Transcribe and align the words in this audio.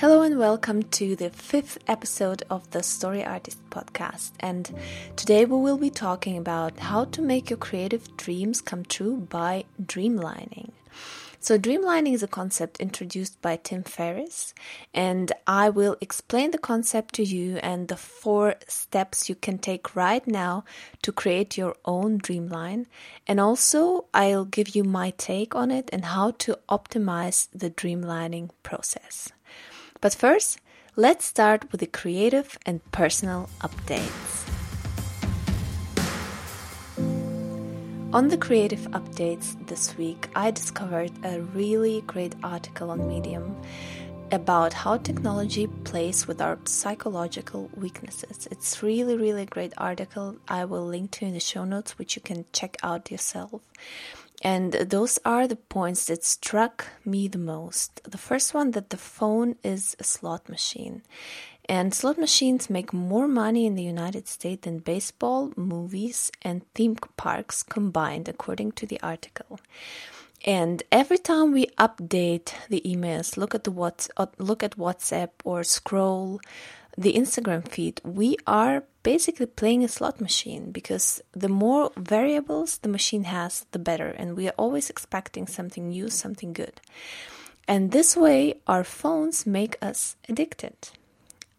Hello 0.00 0.22
and 0.22 0.38
welcome 0.38 0.84
to 0.84 1.16
the 1.16 1.28
fifth 1.28 1.76
episode 1.88 2.44
of 2.48 2.70
the 2.70 2.84
Story 2.84 3.24
Artist 3.24 3.58
podcast. 3.68 4.30
And 4.38 4.72
today 5.16 5.44
we 5.44 5.58
will 5.58 5.76
be 5.76 5.90
talking 5.90 6.38
about 6.38 6.78
how 6.78 7.06
to 7.06 7.20
make 7.20 7.50
your 7.50 7.56
creative 7.56 8.16
dreams 8.16 8.60
come 8.60 8.84
true 8.84 9.16
by 9.16 9.64
dreamlining. 9.82 10.70
So, 11.40 11.58
dreamlining 11.58 12.14
is 12.14 12.22
a 12.22 12.28
concept 12.28 12.78
introduced 12.78 13.42
by 13.42 13.56
Tim 13.56 13.82
Ferriss, 13.82 14.54
and 14.94 15.32
I 15.48 15.68
will 15.68 15.96
explain 16.00 16.52
the 16.52 16.58
concept 16.58 17.16
to 17.16 17.24
you 17.24 17.56
and 17.56 17.88
the 17.88 17.96
four 17.96 18.54
steps 18.68 19.28
you 19.28 19.34
can 19.34 19.58
take 19.58 19.96
right 19.96 20.24
now 20.28 20.64
to 21.02 21.10
create 21.10 21.58
your 21.58 21.74
own 21.84 22.20
dreamline. 22.20 22.86
And 23.26 23.40
also, 23.40 24.04
I'll 24.14 24.44
give 24.44 24.76
you 24.76 24.84
my 24.84 25.10
take 25.18 25.56
on 25.56 25.72
it 25.72 25.90
and 25.92 26.04
how 26.04 26.32
to 26.38 26.56
optimize 26.68 27.48
the 27.52 27.70
dreamlining 27.70 28.50
process. 28.62 29.32
But 30.00 30.14
first, 30.14 30.60
let's 30.94 31.24
start 31.24 31.70
with 31.72 31.80
the 31.80 31.86
creative 31.86 32.56
and 32.64 32.80
personal 32.92 33.50
updates. 33.60 34.48
On 38.12 38.28
the 38.28 38.38
creative 38.38 38.86
updates 38.92 39.54
this 39.66 39.96
week, 39.98 40.28
I 40.34 40.50
discovered 40.50 41.12
a 41.24 41.40
really 41.40 42.02
great 42.02 42.34
article 42.42 42.90
on 42.90 43.08
Medium 43.08 43.60
about 44.30 44.72
how 44.72 44.98
technology 44.98 45.66
plays 45.66 46.28
with 46.28 46.40
our 46.40 46.58
psychological 46.64 47.68
weaknesses. 47.74 48.46
It's 48.50 48.82
really, 48.82 49.16
really 49.16 49.46
great 49.46 49.72
article. 49.76 50.36
I 50.48 50.64
will 50.64 50.86
link 50.86 51.10
to 51.12 51.24
in 51.24 51.34
the 51.34 51.40
show 51.40 51.64
notes, 51.64 51.98
which 51.98 52.14
you 52.14 52.22
can 52.22 52.44
check 52.52 52.76
out 52.82 53.10
yourself. 53.10 53.60
And 54.42 54.72
those 54.72 55.18
are 55.24 55.48
the 55.48 55.56
points 55.56 56.06
that 56.06 56.24
struck 56.24 56.86
me 57.04 57.26
the 57.28 57.38
most. 57.38 58.00
The 58.04 58.18
first 58.18 58.54
one 58.54 58.70
that 58.72 58.90
the 58.90 58.96
phone 58.96 59.56
is 59.64 59.96
a 59.98 60.04
slot 60.04 60.48
machine. 60.48 61.02
And 61.68 61.92
slot 61.92 62.18
machines 62.18 62.70
make 62.70 62.92
more 62.92 63.28
money 63.28 63.66
in 63.66 63.74
the 63.74 63.82
United 63.82 64.26
States 64.26 64.62
than 64.62 64.78
baseball, 64.78 65.52
movies, 65.56 66.30
and 66.40 66.62
theme 66.74 66.96
parks 67.16 67.62
combined, 67.62 68.28
according 68.28 68.72
to 68.72 68.86
the 68.86 69.00
article. 69.02 69.60
And 70.46 70.82
every 70.90 71.18
time 71.18 71.52
we 71.52 71.66
update 71.78 72.52
the 72.68 72.80
emails, 72.86 73.36
look 73.36 73.54
at 73.54 73.64
the 73.64 73.72
what's 73.72 74.08
uh, 74.16 74.26
look 74.38 74.62
at 74.62 74.78
WhatsApp 74.78 75.30
or 75.44 75.64
scroll 75.64 76.40
the 76.96 77.12
Instagram 77.14 77.68
feed, 77.68 78.00
we 78.04 78.36
are 78.46 78.84
basically 79.14 79.46
playing 79.46 79.82
a 79.82 79.88
slot 79.88 80.20
machine 80.20 80.70
because 80.70 81.22
the 81.32 81.48
more 81.48 81.90
variables 81.96 82.76
the 82.76 82.90
machine 82.90 83.24
has, 83.24 83.64
the 83.70 83.78
better. 83.78 84.08
And 84.08 84.36
we 84.36 84.46
are 84.48 84.58
always 84.58 84.90
expecting 84.90 85.46
something 85.46 85.88
new, 85.88 86.10
something 86.10 86.52
good. 86.52 86.76
And 87.66 87.90
this 87.90 88.14
way, 88.18 88.60
our 88.66 88.84
phones 88.84 89.46
make 89.46 89.74
us 89.80 90.16
addicted. 90.28 90.76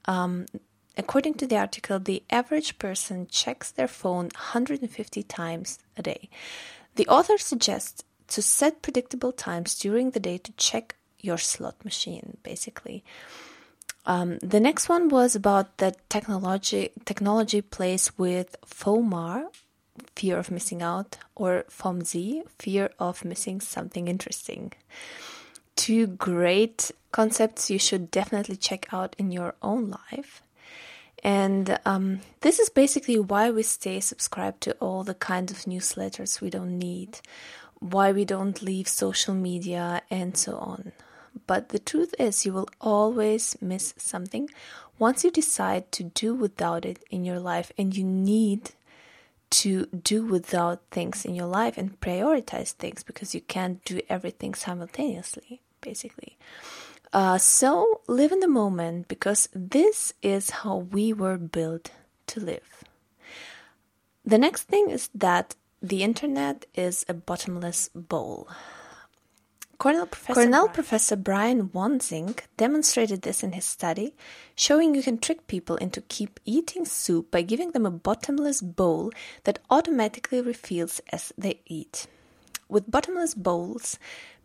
Um, 0.06 0.45
according 0.95 1.33
to 1.39 1.47
the 1.47 1.58
article, 1.58 1.97
the 1.97 2.22
average 2.30 2.78
person 2.78 3.25
checks 3.25 3.72
their 3.72 3.88
phone 3.88 4.25
150 4.25 5.23
times 5.23 5.80
a 5.97 6.03
day. 6.03 6.30
The 6.97 7.08
author 7.08 7.39
suggests 7.39 8.03
to 8.28 8.44
set 8.44 8.84
predictable 8.84 9.31
times 9.31 9.80
during 9.80 10.11
the 10.11 10.19
day 10.19 10.38
to 10.38 10.52
check 10.52 10.95
your 11.19 11.39
slot 11.39 11.84
machine, 11.84 12.38
basically. 12.44 13.03
Um, 14.05 14.39
the 14.39 14.59
next 14.59 14.89
one 14.89 15.09
was 15.09 15.35
about 15.35 15.77
the 15.77 15.93
technology 16.09 16.91
technology 17.05 17.61
plays 17.61 18.11
with 18.17 18.55
FOMO, 18.65 19.47
fear 20.15 20.37
of 20.37 20.51
missing 20.51 20.81
out, 20.81 21.17
or 21.35 21.65
FOMSI, 21.69 22.43
fear 22.57 22.89
of 22.99 23.25
missing 23.25 23.61
something 23.61 24.07
interesting. 24.07 24.73
Two 25.75 26.07
great 26.07 26.91
concepts 27.11 27.69
you 27.69 27.79
should 27.79 28.11
definitely 28.11 28.55
check 28.55 28.93
out 28.93 29.15
in 29.17 29.31
your 29.31 29.55
own 29.61 29.95
life. 30.11 30.41
And 31.23 31.77
um, 31.85 32.21
this 32.41 32.59
is 32.59 32.69
basically 32.69 33.19
why 33.19 33.51
we 33.51 33.63
stay 33.63 33.99
subscribed 33.99 34.61
to 34.61 34.73
all 34.79 35.03
the 35.03 35.13
kinds 35.13 35.51
of 35.51 35.59
newsletters 35.59 36.39
we 36.39 36.49
don't 36.49 36.77
need, 36.77 37.19
why 37.79 38.11
we 38.11 38.25
don't 38.25 38.61
leave 38.61 38.87
social 38.87 39.33
media, 39.33 40.01
and 40.09 40.37
so 40.37 40.57
on. 40.57 40.93
But 41.47 41.69
the 41.69 41.79
truth 41.79 42.13
is, 42.19 42.45
you 42.45 42.53
will 42.53 42.69
always 42.79 43.57
miss 43.62 43.94
something 43.97 44.50
once 44.97 45.23
you 45.23 45.31
decide 45.31 45.91
to 45.94 46.03
do 46.03 46.34
without 46.34 46.85
it 46.85 47.03
in 47.09 47.23
your 47.23 47.40
life, 47.40 47.72
and 47.78 47.95
you 47.95 48.03
need 48.03 48.72
to 49.50 49.88
do 49.88 50.25
without 50.25 50.81
things 50.91 51.25
in 51.25 51.35
your 51.35 51.47
life 51.47 51.78
and 51.78 52.00
prioritize 52.01 52.72
things 52.72 53.03
because 53.03 53.34
you 53.34 53.41
can't 53.41 53.84
do 53.85 54.01
everything 54.09 54.53
simultaneously, 54.53 55.62
basically. 55.81 56.38
Uh, 57.12 57.38
so 57.38 58.01
live 58.07 58.31
in 58.31 58.40
the 58.40 58.47
moment 58.47 59.07
because 59.07 59.50
this 59.53 60.13
is 60.22 60.51
how 60.51 60.78
we 60.78 61.11
were 61.11 61.38
built 61.38 61.91
to 62.28 62.40
live. 62.40 62.84
The 64.23 64.38
next 64.38 64.63
thing 64.63 64.91
is 64.91 65.09
that 65.16 65.56
the 65.81 66.03
internet 66.03 66.66
is 66.75 67.06
a 67.09 67.13
bottomless 67.13 67.90
bowl. 67.96 68.47
Cornell 69.79 70.07
Professor, 70.07 70.34
Cornell 70.34 70.66
Brian. 70.66 70.73
Professor 70.73 71.16
Brian 71.16 71.72
demonstrated 72.57 73.22
this 73.22 73.44
in 73.44 73.53
his 73.53 73.63
study, 73.63 74.13
showing 74.53 74.94
you 74.94 75.01
can 75.01 75.17
trick 75.17 75.47
people 75.47 75.78
into 75.78 76.01
keep 76.01 76.38
eating 76.44 76.84
soup 76.84 77.31
by 77.31 77.41
giving 77.41 77.72
them 77.72 77.85
a 77.85 77.91
bottomless 77.91 78.62
bowl 78.62 79.09
that 79.45 79.59
automatically 79.69 80.41
refills 80.41 81.00
as 81.13 81.31
they 81.38 81.62
eat. 81.66 82.07
With 82.67 82.91
bottomless 82.91 83.34
bowls, 83.34 83.97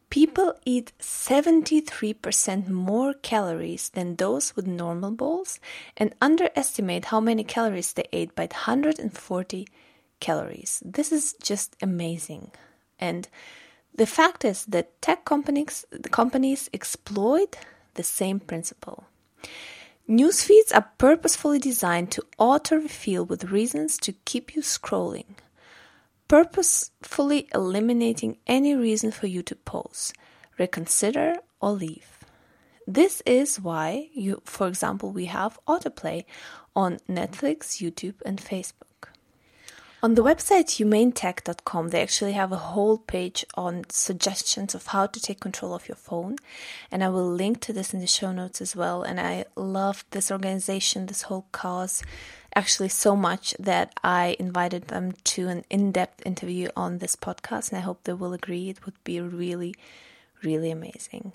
people 0.09 0.55
eat 0.65 0.93
73% 1.01 2.69
more 2.69 3.13
calories 3.15 3.89
than 3.89 4.15
those 4.15 4.55
with 4.55 4.69
normal 4.69 5.11
bowls 5.11 5.59
and 5.97 6.15
underestimate 6.21 7.07
how 7.07 7.19
many 7.19 7.43
calories 7.43 7.93
they 7.93 8.07
ate 8.13 8.37
by 8.37 8.45
140 8.45 9.67
calories. 10.21 10.81
This 10.85 11.11
is 11.11 11.35
just 11.43 11.75
amazing. 11.83 12.53
And 13.01 13.27
the 13.95 14.07
fact 14.07 14.45
is 14.45 14.65
that 14.67 15.01
tech 15.01 15.25
companies, 15.25 15.85
companies 16.11 16.69
exploit 16.73 17.57
the 17.95 18.03
same 18.03 18.41
principle. 18.41 19.05
News 20.07 20.43
feeds 20.43 20.73
are 20.73 20.91
purposefully 20.99 21.59
designed 21.59 22.11
to 22.13 22.27
auto 22.37 22.77
refill 22.77 23.25
with 23.25 23.51
reasons 23.51 23.97
to 23.99 24.13
keep 24.25 24.55
you 24.55 24.63
scrolling, 24.63 25.37
purposefully 26.29 27.49
eliminating 27.55 28.37
any 28.47 28.75
reason 28.75 29.11
for 29.11 29.29
you 29.29 29.43
to 29.45 29.57
pause, 29.57 30.13
reconsider, 30.59 31.37
or 31.61 31.71
leave. 31.73 32.19
This 32.87 33.23
is 33.25 33.59
why 33.59 34.11
you, 34.13 34.43
for 34.45 34.69
example, 34.69 35.11
we 35.11 35.25
have 35.27 35.59
autoplay 35.67 36.25
on 36.77 36.99
Netflix, 37.09 37.81
YouTube, 37.81 38.21
and 38.27 38.39
Facebook. 38.39 38.94
On 40.05 40.17
the 40.17 40.23
website 40.23 40.67
humanetech.com, 40.67 41.89
they 41.89 42.03
actually 42.03 42.33
have 42.33 42.53
a 42.53 42.57
whole 42.57 42.99
page 42.99 43.43
on 43.55 43.85
suggestions 43.89 44.75
of 44.75 44.89
how 44.89 45.07
to 45.07 45.19
take 45.19 45.41
control 45.41 45.73
of 45.73 45.89
your 45.89 45.97
phone. 45.97 46.37
And 46.91 47.03
I 47.03 47.09
will 47.09 47.27
link 47.27 47.63
to 47.63 47.73
this 47.73 47.95
in 47.95 48.01
the 48.01 48.07
show 48.07 48.31
notes 48.31 48.61
as 48.61 48.77
well. 48.77 49.03
And 49.03 49.19
I 49.19 49.47
love 49.57 50.05
this 50.11 50.31
organization, 50.31 51.07
this 51.07 51.23
whole 51.23 51.47
cause, 51.53 52.03
actually 52.55 52.91
so 52.91 53.17
much 53.17 53.55
that 53.59 53.95
I 54.05 54.37
invited 54.39 54.89
them 54.89 55.13
to 55.33 55.49
an 55.49 55.65
in 55.71 55.91
depth 55.91 56.21
interview 56.27 56.69
on 56.77 56.99
this 56.99 57.17
podcast. 57.17 57.71
And 57.71 57.79
I 57.79 57.81
hope 57.81 58.05
they 58.05 58.13
will 58.13 58.35
agree. 58.35 58.69
It 58.69 58.85
would 58.85 59.03
be 59.05 59.23
really, 59.23 59.75
really 60.43 60.71
amazing. 60.71 61.33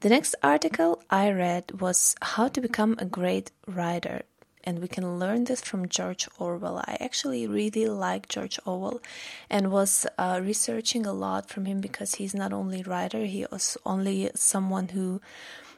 The 0.00 0.08
next 0.08 0.34
article 0.42 1.00
I 1.10 1.30
read 1.30 1.80
was 1.80 2.16
How 2.22 2.48
to 2.48 2.60
Become 2.60 2.96
a 2.98 3.04
Great 3.04 3.52
Writer 3.68 4.22
and 4.68 4.80
we 4.80 4.86
can 4.86 5.18
learn 5.18 5.44
this 5.44 5.62
from 5.62 5.88
George 5.88 6.28
Orwell. 6.38 6.84
I 6.86 6.98
actually 7.00 7.46
really 7.46 7.86
like 7.86 8.28
George 8.28 8.60
Orwell 8.66 9.00
and 9.48 9.72
was 9.72 10.06
uh, 10.18 10.42
researching 10.44 11.06
a 11.06 11.12
lot 11.14 11.48
from 11.48 11.64
him 11.64 11.80
because 11.80 12.16
he's 12.16 12.34
not 12.34 12.52
only 12.52 12.82
writer, 12.82 13.24
he 13.24 13.46
was 13.50 13.78
only 13.86 14.30
someone 14.34 14.88
who 14.88 15.22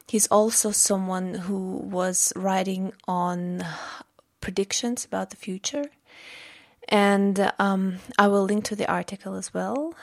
he's 0.09 0.27
also 0.27 0.71
someone 0.71 1.35
who 1.35 1.77
was 1.77 2.33
writing 2.35 2.91
on 3.07 3.63
predictions 4.41 5.05
about 5.05 5.29
the 5.29 5.37
future. 5.37 5.85
And 6.89 7.49
um, 7.59 7.99
I 8.19 8.27
will 8.27 8.43
link 8.43 8.65
to 8.65 8.75
the 8.75 8.91
article 8.91 9.35
as 9.35 9.53
well. 9.53 9.93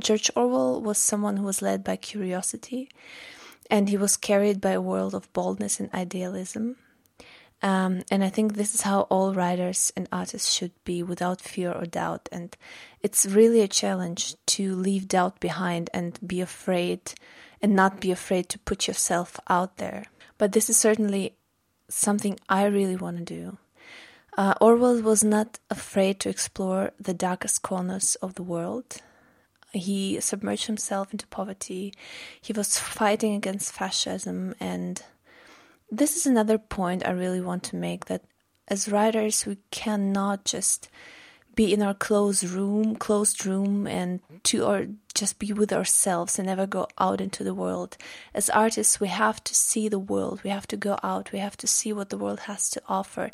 George 0.00 0.32
Orwell 0.34 0.82
was 0.82 0.98
someone 0.98 1.36
who 1.36 1.44
was 1.44 1.62
led 1.62 1.84
by 1.84 1.94
curiosity 1.94 2.88
and 3.70 3.88
he 3.88 3.96
was 3.96 4.16
carried 4.16 4.60
by 4.60 4.72
a 4.72 4.80
world 4.80 5.14
of 5.14 5.32
boldness 5.32 5.78
and 5.78 5.94
idealism. 5.94 6.74
Um, 7.62 8.02
and 8.10 8.24
I 8.24 8.28
think 8.28 8.54
this 8.54 8.74
is 8.74 8.80
how 8.80 9.02
all 9.02 9.34
writers 9.34 9.92
and 9.96 10.08
artists 10.10 10.52
should 10.52 10.72
be 10.84 11.02
without 11.02 11.40
fear 11.40 11.70
or 11.72 11.86
doubt. 11.86 12.28
And 12.32 12.56
it's 13.00 13.24
really 13.24 13.60
a 13.60 13.68
challenge 13.68 14.34
to 14.46 14.74
leave 14.74 15.06
doubt 15.06 15.38
behind 15.38 15.88
and 15.94 16.18
be 16.26 16.40
afraid 16.40 17.14
and 17.60 17.76
not 17.76 18.00
be 18.00 18.10
afraid 18.10 18.48
to 18.48 18.58
put 18.58 18.88
yourself 18.88 19.38
out 19.48 19.76
there. 19.76 20.04
But 20.38 20.52
this 20.52 20.68
is 20.68 20.76
certainly 20.76 21.36
something 21.88 22.36
I 22.48 22.64
really 22.64 22.96
want 22.96 23.18
to 23.18 23.24
do. 23.24 23.58
Uh, 24.36 24.54
Orwell 24.60 25.00
was 25.00 25.22
not 25.22 25.60
afraid 25.70 26.18
to 26.20 26.30
explore 26.30 26.92
the 26.98 27.14
darkest 27.14 27.62
corners 27.62 28.16
of 28.16 28.34
the 28.34 28.42
world. 28.42 28.96
He 29.72 30.20
submerged 30.20 30.66
himself 30.66 31.12
into 31.12 31.26
poverty. 31.28 31.94
He 32.40 32.52
was 32.52 32.78
fighting 32.78 33.34
against 33.34 33.72
fascism 33.72 34.54
and 34.58 35.02
this 35.92 36.16
is 36.16 36.26
another 36.26 36.56
point 36.56 37.06
I 37.06 37.10
really 37.10 37.42
want 37.42 37.62
to 37.64 37.76
make 37.76 38.06
that 38.06 38.24
as 38.66 38.88
writers 38.88 39.44
we 39.44 39.58
cannot 39.70 40.44
just 40.46 40.88
be 41.54 41.70
in 41.74 41.82
our 41.82 41.92
closed 41.92 42.44
room, 42.44 42.96
closed 42.96 43.44
room, 43.44 43.86
and 43.86 44.20
to 44.44 44.64
or 44.64 44.86
just 45.12 45.38
be 45.38 45.52
with 45.52 45.70
ourselves 45.70 46.38
and 46.38 46.46
never 46.46 46.66
go 46.66 46.88
out 46.98 47.20
into 47.20 47.44
the 47.44 47.52
world. 47.52 47.98
As 48.32 48.48
artists, 48.48 49.00
we 49.00 49.08
have 49.08 49.44
to 49.44 49.54
see 49.54 49.86
the 49.88 49.98
world. 49.98 50.40
We 50.42 50.48
have 50.48 50.66
to 50.68 50.78
go 50.78 50.98
out. 51.02 51.30
We 51.30 51.40
have 51.40 51.58
to 51.58 51.66
see 51.66 51.92
what 51.92 52.08
the 52.08 52.16
world 52.16 52.40
has 52.40 52.70
to 52.70 52.82
offer. 52.88 53.30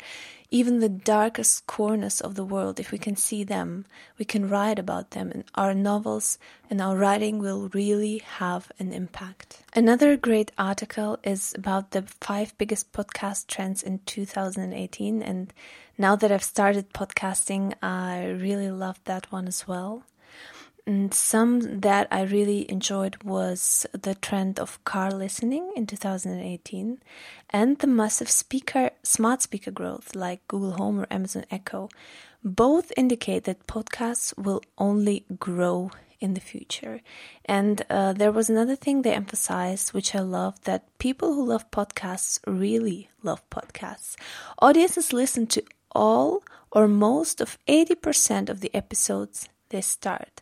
Even 0.51 0.79
the 0.79 0.89
darkest 0.89 1.67
corners 1.67 2.19
of 2.21 2.33
the 2.33 2.43
world, 2.43 2.79
if 2.79 2.91
we 2.91 2.97
can 2.97 3.15
see 3.15 3.43
them, 3.43 3.85
we 4.17 4.25
can 4.25 4.49
write 4.49 4.79
about 4.79 5.11
them, 5.11 5.29
and 5.31 5.43
our 5.53 5.75
novels 5.75 6.39
and 6.71 6.81
our 6.81 6.97
writing 6.97 7.37
will 7.37 7.69
really 7.69 8.17
have 8.17 8.71
an 8.79 8.91
impact. 8.91 9.61
Another 9.75 10.17
great 10.17 10.51
article 10.57 11.19
is 11.23 11.53
about 11.53 11.91
the 11.91 12.01
five 12.19 12.57
biggest 12.57 12.91
podcast 12.93 13.45
trends 13.45 13.83
in 13.83 13.99
2018, 14.07 15.21
and 15.21 15.53
now 15.99 16.15
that 16.15 16.31
I've 16.31 16.43
started 16.43 16.93
podcasting, 16.93 17.75
I 17.83 18.25
really 18.25 18.71
love 18.71 18.99
that 19.03 19.31
one 19.31 19.47
as 19.47 19.67
well. 19.67 20.03
And 20.89 21.13
some 21.13 21.81
that 21.81 22.07
I 22.09 22.23
really 22.23 22.65
enjoyed 22.67 23.21
was 23.23 23.85
the 23.91 24.15
trend 24.15 24.59
of 24.59 24.83
car 24.85 25.11
listening 25.11 25.71
in 25.75 25.85
2018 25.85 26.97
and 27.51 27.77
the 27.77 27.85
massive 27.85 28.27
speaker 28.27 28.89
smart 29.03 29.43
speaker 29.43 29.69
growth 29.69 30.15
like 30.15 30.47
Google 30.47 30.71
Home 30.71 31.01
or 31.01 31.07
Amazon 31.11 31.45
Echo. 31.51 31.89
Both 32.43 32.91
indicate 32.97 33.43
that 33.43 33.67
podcasts 33.67 34.35
will 34.35 34.63
only 34.79 35.25
grow 35.37 35.91
in 36.19 36.33
the 36.33 36.41
future. 36.41 37.01
And 37.45 37.83
uh, 37.91 38.13
there 38.13 38.31
was 38.31 38.49
another 38.49 38.75
thing 38.75 39.03
they 39.03 39.13
emphasized, 39.13 39.93
which 39.93 40.15
I 40.15 40.21
love, 40.21 40.59
that 40.63 40.97
people 40.97 41.35
who 41.35 41.45
love 41.45 41.69
podcasts 41.69 42.39
really 42.47 43.11
love 43.21 43.47
podcasts. 43.51 44.15
Audiences 44.57 45.13
listen 45.13 45.45
to 45.53 45.63
all 45.91 46.41
or 46.71 46.87
most 46.87 47.41
of 47.41 47.59
80% 47.67 48.49
of 48.49 48.61
the 48.61 48.73
episodes 48.73 49.49
they 49.69 49.81
start 49.81 50.41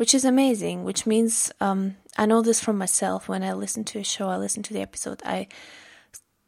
which 0.00 0.14
is 0.14 0.24
amazing. 0.24 0.82
Which 0.82 1.04
means 1.04 1.52
um, 1.60 1.96
I 2.16 2.24
know 2.24 2.40
this 2.40 2.58
from 2.58 2.78
myself. 2.78 3.28
When 3.28 3.42
I 3.42 3.52
listen 3.52 3.84
to 3.84 3.98
a 3.98 4.02
show, 4.02 4.30
I 4.30 4.38
listen 4.38 4.62
to 4.62 4.72
the 4.72 4.80
episode. 4.80 5.20
I 5.26 5.46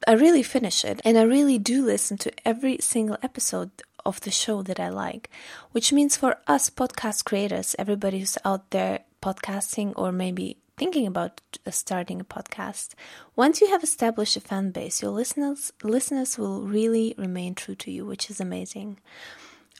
I 0.08 0.12
really 0.12 0.43
finish 0.43 0.87
it, 0.87 1.02
and 1.04 1.19
I 1.19 1.25
really 1.25 1.58
do 1.58 1.84
listen 1.84 2.16
to 2.25 2.32
every 2.49 2.78
single 2.81 3.19
episode 3.22 3.70
of 4.06 4.22
the 4.22 4.31
show 4.31 4.62
that 4.62 4.81
I 4.81 4.88
like. 4.88 5.28
Which 5.72 5.93
means 5.93 6.16
for 6.16 6.38
us 6.46 6.70
podcast 6.70 7.26
creators, 7.26 7.76
everybody 7.78 8.20
who's 8.20 8.38
out 8.43 8.70
there 8.70 9.00
podcasting 9.20 9.93
or 9.96 10.12
maybe 10.12 10.56
thinking 10.78 11.06
about 11.06 11.43
starting 11.69 12.22
a 12.22 12.25
podcast, 12.25 12.94
once 13.37 13.60
you 13.60 13.69
have 13.69 13.84
established 13.84 14.34
a 14.34 14.40
fan 14.40 14.70
base, 14.70 15.02
your 15.02 15.10
listeners 15.10 15.75
listeners 15.82 16.38
will 16.38 16.62
really 16.62 17.14
remain 17.19 17.54
true 17.54 17.75
to 17.75 17.90
you, 17.90 18.06
which 18.06 18.31
is 18.31 18.40
amazing. 18.40 18.99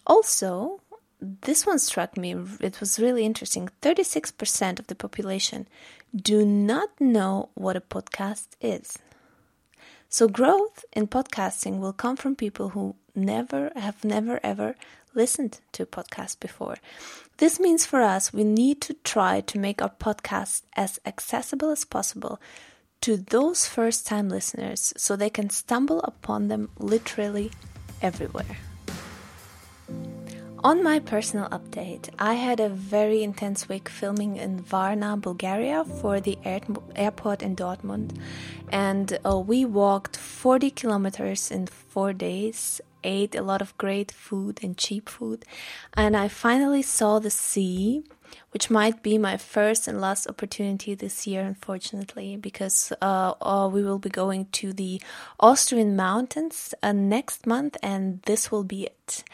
Also, 0.07 0.82
this 1.23 1.65
one 1.65 1.79
struck 1.79 2.17
me. 2.17 2.35
It 2.61 2.81
was 2.81 2.99
really 2.99 3.25
interesting. 3.25 3.71
36% 3.81 4.79
of 4.81 4.89
the 4.89 4.95
population 4.95 5.69
do 6.15 6.45
not 6.45 6.89
know 7.01 7.51
what 7.55 7.77
a 7.77 7.81
podcast 7.81 8.49
is. 8.61 8.99
So, 10.09 10.29
growth 10.29 10.85
in 10.93 11.07
podcasting 11.07 11.79
will 11.79 11.93
come 11.93 12.17
from 12.17 12.37
people 12.37 12.71
who 12.71 12.97
never 13.15 13.71
have 13.77 14.05
never 14.05 14.41
ever 14.43 14.75
listened 15.15 15.61
to 15.73 15.85
a 15.85 15.87
podcast 15.87 16.41
before. 16.41 16.77
This 17.39 17.61
means 17.61 17.87
for 17.87 18.03
us, 18.03 18.33
we 18.33 18.45
need 18.45 18.81
to 18.83 18.95
try 19.05 19.41
to 19.43 19.59
make 19.59 19.81
our 19.81 19.91
podcast 19.91 20.63
as 20.77 21.01
accessible 21.07 21.71
as 21.71 21.85
possible 21.85 22.41
to 23.01 23.17
those 23.17 23.67
first 23.67 24.07
time 24.07 24.29
listeners 24.29 24.93
so 24.97 25.17
they 25.17 25.31
can 25.31 25.51
stumble 25.51 26.01
upon 26.01 26.49
them 26.49 26.71
literally 26.79 27.51
everywhere. 28.03 28.59
On 30.65 30.81
my 30.81 31.01
personal 31.01 31.49
update, 31.49 32.09
I 32.21 32.35
had 32.35 32.61
a 32.61 32.69
very 32.69 33.25
intense 33.25 33.69
week 33.69 33.89
filming 33.89 34.37
in 34.37 34.61
Varna, 34.61 35.17
Bulgaria 35.17 35.85
for 35.85 36.21
the 36.21 36.39
air- 36.45 36.61
airport 36.95 37.43
in 37.43 37.57
Dortmund. 37.57 38.17
And 38.71 39.19
uh, 39.29 39.41
we 39.41 39.65
walked 39.65 40.17
40 40.17 40.71
kilometers 40.71 41.51
in 41.51 41.67
four 41.67 42.13
days, 42.13 42.81
ate 43.03 43.35
a 43.35 43.43
lot 43.43 43.61
of 43.61 43.77
great 43.77 44.13
food 44.13 44.61
and 44.63 44.79
cheap 44.79 45.09
food. 45.09 45.45
And 45.95 46.17
I 46.17 46.29
finally 46.29 46.83
saw 46.83 47.19
the 47.19 47.31
sea, 47.31 48.05
which 48.53 48.71
might 48.71 49.03
be 49.03 49.19
my 49.19 49.37
first 49.39 49.89
and 49.89 50.01
last 50.01 50.29
opportunity 50.29 50.95
this 50.95 51.27
year, 51.27 51.43
unfortunately, 51.43 52.37
because 52.37 52.93
uh, 53.03 53.35
uh, 53.43 53.69
we 53.69 53.83
will 53.83 53.99
be 53.99 54.11
going 54.11 54.47
to 54.53 54.73
the 54.73 55.03
Austrian 55.41 55.97
mountains 55.97 56.73
uh, 56.85 56.93
next 56.93 57.49
month, 57.49 57.77
and 57.83 58.23
this 58.27 58.53
will 58.53 58.63
be 58.63 58.85
it. 58.85 59.25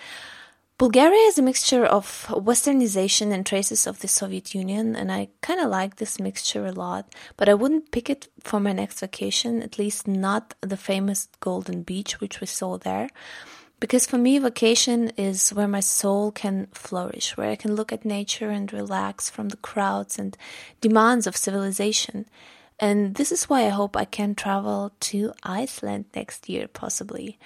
Bulgaria 0.79 1.27
is 1.27 1.37
a 1.37 1.43
mixture 1.43 1.85
of 1.85 2.27
westernization 2.29 3.33
and 3.33 3.45
traces 3.45 3.85
of 3.85 3.99
the 3.99 4.07
Soviet 4.07 4.55
Union, 4.55 4.95
and 4.95 5.11
I 5.11 5.27
kind 5.41 5.59
of 5.59 5.71
like 5.71 5.97
this 5.97 6.21
mixture 6.21 6.67
a 6.67 6.73
lot, 6.73 7.13
but 7.37 7.49
I 7.49 7.55
wouldn't 7.55 7.91
pick 7.91 8.09
it 8.09 8.29
for 8.45 8.61
my 8.61 8.73
next 8.73 9.01
vacation, 9.01 9.61
at 9.61 9.77
least 9.77 10.07
not 10.07 10.55
the 10.61 10.77
famous 10.77 11.27
Golden 11.41 11.83
Beach, 11.83 12.21
which 12.21 12.41
we 12.41 12.47
saw 12.47 12.79
there. 12.79 13.11
Because 13.81 14.07
for 14.07 14.19
me, 14.19 14.39
vacation 14.39 15.09
is 15.17 15.51
where 15.51 15.67
my 15.67 15.81
soul 15.81 16.31
can 16.31 16.69
flourish, 16.73 17.37
where 17.37 17.51
I 17.51 17.57
can 17.57 17.75
look 17.75 17.93
at 17.93 18.05
nature 18.05 18.51
and 18.51 18.73
relax 18.73 19.29
from 19.29 19.49
the 19.49 19.57
crowds 19.57 20.17
and 20.17 20.37
demands 20.81 21.27
of 21.27 21.37
civilization. 21.37 22.27
And 22.79 23.17
this 23.17 23.33
is 23.33 23.51
why 23.51 23.67
I 23.67 23.71
hope 23.71 23.97
I 23.97 24.05
can 24.05 24.37
travel 24.37 24.93
to 25.01 25.33
Iceland 25.43 26.05
next 26.15 26.49
year, 26.49 26.69
possibly. 26.69 27.37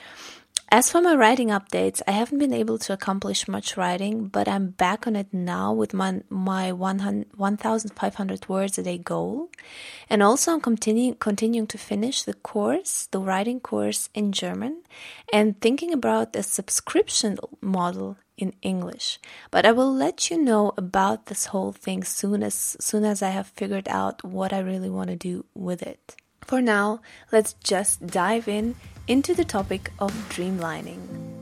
As 0.74 0.90
for 0.90 1.02
my 1.02 1.14
writing 1.14 1.48
updates, 1.48 2.00
I 2.08 2.12
haven't 2.12 2.38
been 2.38 2.54
able 2.54 2.78
to 2.78 2.94
accomplish 2.94 3.46
much 3.46 3.76
writing, 3.76 4.28
but 4.28 4.48
I'm 4.48 4.68
back 4.70 5.06
on 5.06 5.16
it 5.16 5.26
now 5.30 5.70
with 5.70 5.92
my, 5.92 6.22
my 6.30 6.72
1,500 6.72 8.48
words 8.48 8.78
a 8.78 8.82
day 8.82 8.96
goal. 8.96 9.50
And 10.08 10.22
also, 10.22 10.50
I'm 10.54 10.62
continuing, 10.62 11.16
continuing 11.16 11.66
to 11.66 11.76
finish 11.76 12.22
the 12.22 12.32
course, 12.32 13.06
the 13.10 13.20
writing 13.20 13.60
course 13.60 14.08
in 14.14 14.32
German, 14.32 14.80
and 15.30 15.60
thinking 15.60 15.92
about 15.92 16.34
a 16.34 16.42
subscription 16.42 17.36
model 17.60 18.16
in 18.38 18.54
English. 18.62 19.18
But 19.50 19.66
I 19.66 19.72
will 19.72 19.92
let 19.92 20.30
you 20.30 20.42
know 20.42 20.72
about 20.78 21.26
this 21.26 21.44
whole 21.52 21.72
thing 21.72 22.02
soon 22.02 22.42
as 22.42 22.78
soon 22.80 23.04
as 23.04 23.20
I 23.20 23.28
have 23.28 23.48
figured 23.48 23.88
out 23.90 24.24
what 24.24 24.54
I 24.54 24.60
really 24.60 24.88
want 24.88 25.10
to 25.10 25.16
do 25.16 25.44
with 25.54 25.82
it. 25.82 26.16
For 26.46 26.60
now, 26.60 27.00
let's 27.30 27.54
just 27.64 28.06
dive 28.06 28.48
in 28.48 28.74
into 29.06 29.34
the 29.34 29.44
topic 29.44 29.90
of 29.98 30.12
dreamlining. 30.28 31.32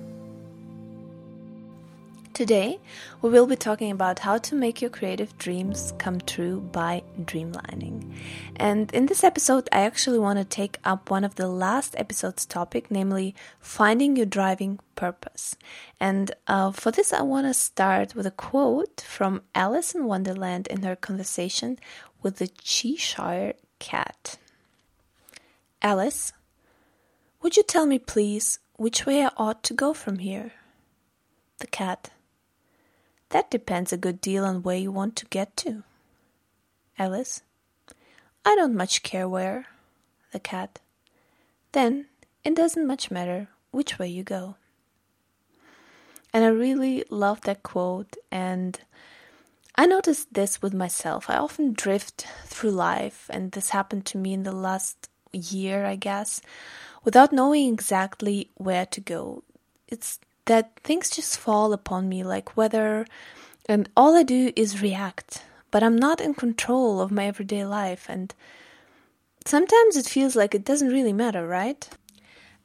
Today, 2.33 2.79
we 3.21 3.29
will 3.29 3.47
be 3.47 3.55
talking 3.55 3.91
about 3.91 4.21
how 4.21 4.39
to 4.39 4.55
make 4.55 4.81
your 4.81 4.89
creative 4.89 5.37
dreams 5.37 5.93
come 5.99 6.21
true 6.21 6.61
by 6.73 7.03
dreamlining. 7.21 8.15
And 8.57 8.91
in 8.95 9.07
this 9.07 9.23
episode, 9.23 9.69
I 9.73 9.83
actually 9.83 10.19
want 10.19 10.39
to 10.39 10.45
take 10.47 10.79
up 10.83 11.11
one 11.11 11.25
of 11.25 11.35
the 11.35 11.49
last 11.49 11.95
episode's 11.99 12.47
topic, 12.47 12.91
namely 12.91 13.35
finding 13.59 14.17
your 14.17 14.25
driving 14.25 14.79
purpose. 14.97 15.55
And 15.99 16.33
uh, 16.47 16.71
for 16.71 16.91
this, 16.91 17.13
I 17.13 17.21
want 17.21 17.47
to 17.47 17.53
start 17.53 18.15
with 18.15 18.27
a 18.27 18.31
quote 18.31 19.03
from 19.03 19.43
Alice 19.55 19.95
in 19.95 20.07
Wonderland 20.07 20.67
in 20.69 20.83
her 20.83 20.97
conversation 20.97 21.79
with 22.23 22.37
the 22.37 22.49
Cheshire 22.49 23.53
cat. 23.81 24.39
Alice, 25.83 26.35
would 27.41 27.57
you 27.57 27.63
tell 27.63 27.87
me, 27.87 27.99
please, 27.99 28.59
which 28.77 29.07
way 29.07 29.25
I 29.25 29.31
ought 29.39 29.63
to 29.65 29.73
go 29.73 29.95
from 29.95 30.19
here? 30.19 30.53
The 31.59 31.67
cat. 31.67 32.11
That 33.31 33.51
depends 33.51 33.91
a 33.91 33.97
good 33.97 34.21
deal 34.21 34.45
on 34.45 34.63
where 34.63 34.77
you 34.77 34.93
want 34.93 35.17
to 35.17 35.27
get 35.27 35.57
to. 35.59 35.85
Alice. 36.99 37.43
I 38.45 38.55
don't 38.57 38.75
much 38.75 39.03
care 39.03 39.27
where. 39.27 39.69
The 40.33 40.41
cat. 40.41 40.81
Then 41.73 42.07
it 42.45 42.55
doesn't 42.55 42.87
much 42.87 43.11
matter 43.11 43.49
which 43.71 43.99
way 43.99 44.09
you 44.09 44.23
go. 44.23 44.57
And 46.33 46.45
I 46.45 46.49
really 46.49 47.05
love 47.09 47.41
that 47.43 47.63
quote, 47.63 48.17
and 48.31 48.79
I 49.77 49.87
noticed 49.87 50.35
this 50.35 50.61
with 50.61 50.75
myself. 50.75 51.31
I 51.31 51.39
often 51.39 51.73
drift 51.73 52.27
through 52.45 52.73
life, 52.73 53.31
and 53.31 53.53
this 53.53 53.71
happened 53.71 54.05
to 54.07 54.19
me 54.19 54.35
in 54.35 54.43
the 54.43 54.53
last 54.53 55.09
year, 55.33 55.85
I 55.85 55.97
guess, 55.97 56.41
without 57.05 57.33
knowing 57.33 57.73
exactly 57.73 58.51
where 58.55 58.87
to 58.87 59.01
go. 59.01 59.43
It's 59.89 60.19
that 60.47 60.79
things 60.83 61.11
just 61.11 61.39
fall 61.39 61.73
upon 61.73 62.09
me 62.09 62.25
like 62.25 62.57
weather, 62.57 63.07
and 63.69 63.87
um, 63.87 63.93
all 63.97 64.17
I 64.17 64.23
do 64.23 64.53
is 64.57 64.83
react, 64.83 65.45
but 65.71 65.83
I'm 65.83 65.97
not 65.97 66.21
in 66.21 66.35
control 66.35 67.01
of 67.01 67.13
my 67.13 67.27
everyday 67.27 67.65
life, 67.65 68.07
and 68.09 68.35
sometimes 69.45 69.97
it 69.97 70.07
feels 70.07 70.35
like 70.35 70.55
it 70.55 70.65
doesn't 70.65 70.89
really 70.89 71.13
matter, 71.13 71.47
right? 71.47 71.89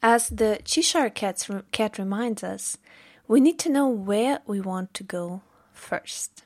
As 0.01 0.29
the 0.29 0.59
Cheshire 0.63 1.09
Cat's, 1.09 1.49
cat 1.71 1.97
reminds 1.97 2.43
us, 2.43 2.77
we 3.27 3.39
need 3.39 3.57
to 3.59 3.69
know 3.69 3.87
where 3.87 4.39
we 4.45 4.61
want 4.61 4.93
to 4.93 5.03
go 5.03 5.41
first. 5.73 6.43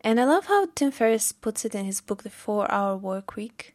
And 0.00 0.20
I 0.20 0.24
love 0.24 0.46
how 0.46 0.66
Tim 0.74 0.90
Ferriss 0.90 1.32
puts 1.32 1.64
it 1.64 1.74
in 1.74 1.84
his 1.84 2.00
book, 2.00 2.22
The 2.22 2.30
Four 2.30 2.70
Hour 2.70 2.96
Work 2.96 3.36
Week. 3.36 3.73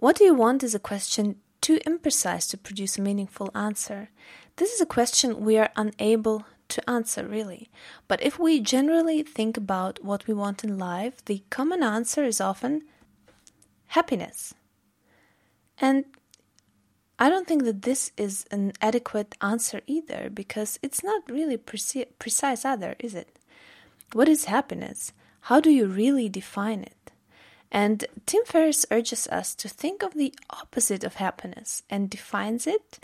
What 0.00 0.16
do 0.16 0.24
you 0.24 0.32
want 0.32 0.62
is 0.62 0.74
a 0.74 0.78
question 0.78 1.36
too 1.60 1.78
imprecise 1.86 2.48
to 2.48 2.56
produce 2.56 2.96
a 2.96 3.02
meaningful 3.02 3.50
answer. 3.54 4.08
This 4.56 4.72
is 4.72 4.80
a 4.80 4.86
question 4.86 5.44
we 5.44 5.58
are 5.58 5.68
unable 5.76 6.46
to 6.68 6.88
answer, 6.88 7.28
really. 7.28 7.68
But 8.08 8.22
if 8.22 8.38
we 8.38 8.60
generally 8.60 9.22
think 9.22 9.58
about 9.58 10.02
what 10.02 10.26
we 10.26 10.32
want 10.32 10.64
in 10.64 10.78
life, 10.78 11.22
the 11.26 11.42
common 11.50 11.82
answer 11.82 12.24
is 12.24 12.40
often 12.40 12.80
happiness. 13.88 14.54
And 15.78 16.06
I 17.18 17.28
don't 17.28 17.46
think 17.46 17.64
that 17.64 17.82
this 17.82 18.10
is 18.16 18.46
an 18.50 18.72
adequate 18.80 19.34
answer 19.42 19.82
either, 19.86 20.30
because 20.32 20.78
it's 20.82 21.04
not 21.04 21.28
really 21.28 21.58
precise 21.58 22.64
either, 22.64 22.96
is 22.98 23.14
it? 23.14 23.38
What 24.14 24.30
is 24.30 24.46
happiness? 24.46 25.12
How 25.42 25.60
do 25.60 25.70
you 25.70 25.84
really 25.84 26.30
define 26.30 26.84
it? 26.84 27.09
And 27.70 28.04
Tim 28.26 28.44
Ferriss 28.44 28.84
urges 28.90 29.28
us 29.28 29.54
to 29.54 29.68
think 29.68 30.02
of 30.02 30.14
the 30.14 30.34
opposite 30.50 31.04
of 31.04 31.14
happiness 31.14 31.82
and 31.88 32.10
defines 32.10 32.66
it 32.66 32.98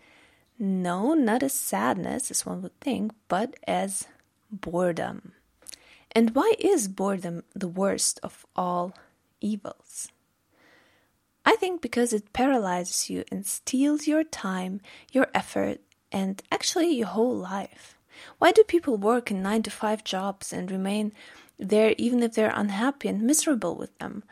no, 0.58 1.14
not 1.14 1.42
as 1.42 1.52
sadness, 1.52 2.30
as 2.30 2.46
one 2.46 2.62
would 2.62 2.78
think, 2.80 3.12
but 3.28 3.56
as 3.66 4.06
boredom. 4.50 5.32
And 6.12 6.34
why 6.34 6.54
is 6.58 6.88
boredom 6.88 7.44
the 7.54 7.68
worst 7.68 8.18
of 8.22 8.46
all 8.56 8.94
evils? 9.40 10.08
I 11.44 11.56
think 11.56 11.82
because 11.82 12.12
it 12.12 12.32
paralyzes 12.32 13.10
you 13.10 13.24
and 13.30 13.44
steals 13.44 14.06
your 14.06 14.24
time, 14.24 14.80
your 15.12 15.28
effort, 15.34 15.80
and 16.10 16.42
actually 16.50 16.90
your 16.90 17.08
whole 17.08 17.36
life. 17.36 17.98
Why 18.38 18.50
do 18.50 18.64
people 18.64 18.96
work 18.96 19.30
in 19.30 19.42
9 19.42 19.62
to 19.64 19.70
5 19.70 20.04
jobs 20.04 20.52
and 20.52 20.70
remain 20.70 21.12
there 21.58 21.94
even 21.98 22.22
if 22.22 22.34
they're 22.34 22.52
unhappy 22.54 23.08
and 23.08 23.22
miserable 23.22 23.76
with 23.76 23.96
them? 23.98 24.24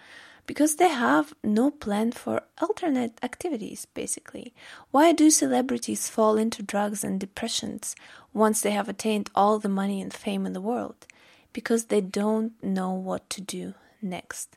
Because 0.46 0.76
they 0.76 0.88
have 0.88 1.32
no 1.42 1.70
plan 1.70 2.12
for 2.12 2.42
alternate 2.60 3.18
activities, 3.22 3.86
basically. 3.94 4.52
Why 4.90 5.12
do 5.12 5.30
celebrities 5.30 6.08
fall 6.08 6.36
into 6.36 6.62
drugs 6.62 7.02
and 7.02 7.18
depressions 7.18 7.96
once 8.34 8.60
they 8.60 8.72
have 8.72 8.88
attained 8.88 9.30
all 9.34 9.58
the 9.58 9.70
money 9.70 10.02
and 10.02 10.12
fame 10.12 10.44
in 10.44 10.52
the 10.52 10.60
world? 10.60 11.06
Because 11.52 11.86
they 11.86 12.02
don't 12.02 12.52
know 12.62 12.92
what 12.92 13.30
to 13.30 13.40
do 13.40 13.74
next. 14.02 14.56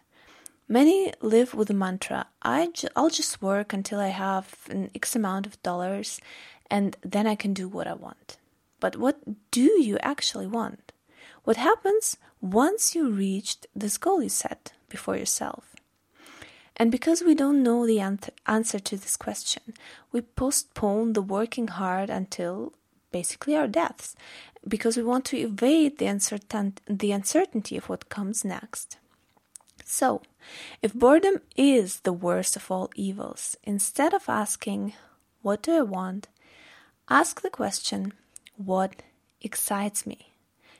Many 0.68 1.14
live 1.22 1.54
with 1.54 1.70
the 1.70 1.74
mantra 1.74 2.28
I 2.42 2.68
ju- 2.74 2.90
I'll 2.94 3.10
just 3.10 3.42
work 3.42 3.72
until 3.72 4.02
I 4.02 4.10
have 4.10 4.68
an 4.70 4.92
X 4.94 5.16
amount 5.16 5.46
of 5.46 5.62
dollars 5.64 6.20
and 6.70 6.98
then 7.02 7.26
I 7.26 7.36
can 7.36 7.54
do 7.54 7.70
what 7.70 7.88
I 7.88 7.94
want. 7.94 8.36
But 8.82 8.98
what 8.98 9.20
do 9.52 9.82
you 9.82 9.98
actually 10.02 10.48
want? 10.48 10.92
What 11.46 11.56
happens 11.56 12.18
once 12.42 12.94
you 12.94 13.10
reached 13.10 13.68
this 13.74 13.98
goal 13.98 14.22
you 14.22 14.28
set 14.28 14.74
before 14.90 15.16
yourself? 15.16 15.77
And 16.78 16.92
because 16.92 17.24
we 17.24 17.34
don't 17.34 17.64
know 17.64 17.86
the 17.88 18.00
answer 18.00 18.80
to 18.80 18.98
this 18.98 19.18
question, 19.18 19.74
we 20.12 20.22
postpone 20.22 21.14
the 21.14 21.24
working 21.24 21.68
hard 21.68 22.10
until 22.12 22.74
basically 23.12 23.56
our 23.56 23.68
deaths 23.68 24.16
because 24.68 24.96
we 24.96 25.04
want 25.04 25.26
to 25.26 25.38
evade 25.38 25.98
the, 25.98 26.06
uncertain- 26.06 26.78
the 26.88 27.12
uncertainty 27.12 27.78
of 27.78 27.90
what 27.90 28.10
comes 28.10 28.46
next. 28.46 28.98
So, 29.84 30.22
if 30.82 30.94
boredom 30.94 31.42
is 31.56 32.02
the 32.02 32.14
worst 32.14 32.56
of 32.56 32.70
all 32.70 32.92
evils, 32.96 33.56
instead 33.64 34.14
of 34.14 34.30
asking, 34.30 34.94
What 35.42 35.64
do 35.64 35.78
I 35.78 35.82
want? 35.82 36.28
ask 37.10 37.42
the 37.42 37.50
question, 37.50 38.14
What 38.56 39.02
excites 39.42 40.06
me? 40.06 40.34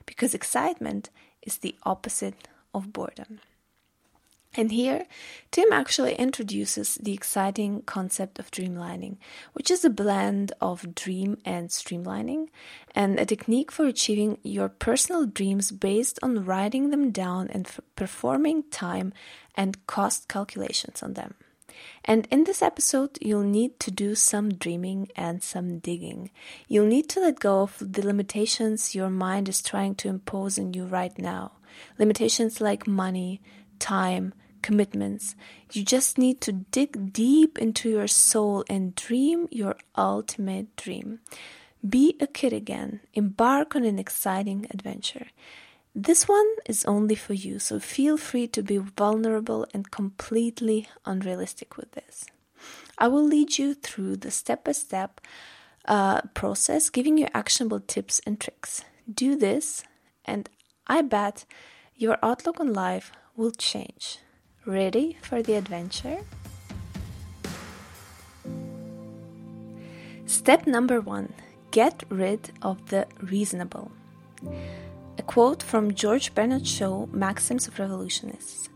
Because 0.06 0.34
excitement 0.34 1.10
is 1.42 1.58
the 1.58 1.74
opposite 1.84 2.48
of 2.74 2.92
boredom. 2.92 3.40
And 4.58 4.72
here, 4.72 5.06
Tim 5.52 5.72
actually 5.72 6.16
introduces 6.16 6.96
the 6.96 7.12
exciting 7.12 7.82
concept 7.82 8.40
of 8.40 8.50
dreamlining, 8.50 9.18
which 9.52 9.70
is 9.70 9.84
a 9.84 9.88
blend 9.88 10.50
of 10.60 10.96
dream 10.96 11.38
and 11.44 11.68
streamlining, 11.68 12.48
and 12.92 13.20
a 13.20 13.24
technique 13.24 13.70
for 13.70 13.86
achieving 13.86 14.38
your 14.42 14.68
personal 14.68 15.26
dreams 15.26 15.70
based 15.70 16.18
on 16.24 16.44
writing 16.44 16.90
them 16.90 17.12
down 17.12 17.46
and 17.50 17.68
f- 17.68 17.78
performing 17.94 18.64
time 18.64 19.12
and 19.54 19.86
cost 19.86 20.26
calculations 20.26 21.04
on 21.04 21.14
them. 21.14 21.34
And 22.04 22.26
in 22.28 22.42
this 22.42 22.60
episode, 22.60 23.16
you'll 23.20 23.44
need 23.44 23.78
to 23.78 23.92
do 23.92 24.16
some 24.16 24.48
dreaming 24.48 25.08
and 25.14 25.40
some 25.40 25.78
digging. 25.78 26.32
You'll 26.66 26.86
need 26.86 27.08
to 27.10 27.20
let 27.20 27.38
go 27.38 27.62
of 27.62 27.76
the 27.78 28.04
limitations 28.04 28.96
your 28.96 29.08
mind 29.10 29.48
is 29.48 29.62
trying 29.62 29.94
to 29.96 30.08
impose 30.08 30.58
on 30.58 30.74
you 30.74 30.84
right 30.84 31.16
now. 31.16 31.52
Limitations 31.96 32.60
like 32.60 32.88
money, 32.88 33.40
time, 33.78 34.34
commitments. 34.62 35.34
You 35.72 35.84
just 35.84 36.18
need 36.18 36.40
to 36.42 36.52
dig 36.52 37.12
deep 37.12 37.58
into 37.58 37.88
your 37.88 38.08
soul 38.08 38.64
and 38.68 38.94
dream 38.94 39.48
your 39.50 39.76
ultimate 39.96 40.76
dream. 40.76 41.20
Be 41.88 42.16
a 42.20 42.26
kid 42.26 42.52
again. 42.52 43.00
Embark 43.14 43.76
on 43.76 43.84
an 43.84 43.98
exciting 43.98 44.66
adventure. 44.70 45.28
This 45.94 46.28
one 46.28 46.46
is 46.66 46.84
only 46.84 47.14
for 47.14 47.34
you, 47.34 47.58
so 47.58 47.80
feel 47.80 48.16
free 48.16 48.46
to 48.48 48.62
be 48.62 48.78
vulnerable 48.78 49.66
and 49.74 49.90
completely 49.90 50.88
unrealistic 51.04 51.76
with 51.76 51.92
this. 51.92 52.26
I 52.98 53.08
will 53.08 53.24
lead 53.24 53.58
you 53.58 53.74
through 53.74 54.16
the 54.16 54.30
step 54.30 54.64
by 54.64 54.72
step 54.72 55.20
process, 56.34 56.90
giving 56.90 57.16
you 57.16 57.28
actionable 57.32 57.80
tips 57.80 58.20
and 58.26 58.38
tricks. 58.38 58.84
Do 59.12 59.36
this, 59.36 59.82
and 60.24 60.48
I 60.86 61.02
bet 61.02 61.44
your 61.96 62.18
outlook 62.22 62.60
on 62.60 62.72
life 62.72 63.10
will 63.36 63.52
change. 63.52 64.18
Ready 64.68 65.16
for 65.22 65.42
the 65.42 65.54
adventure? 65.54 66.18
Step 70.26 70.66
number 70.66 71.00
one 71.00 71.32
get 71.70 72.04
rid 72.10 72.50
of 72.60 72.90
the 72.90 73.06
reasonable. 73.22 73.90
A 75.16 75.22
quote 75.22 75.62
from 75.62 75.94
George 75.94 76.34
Bernard 76.34 76.66
Shaw 76.66 77.06
Maxims 77.06 77.66
of 77.66 77.78
Revolutionists 77.78 78.68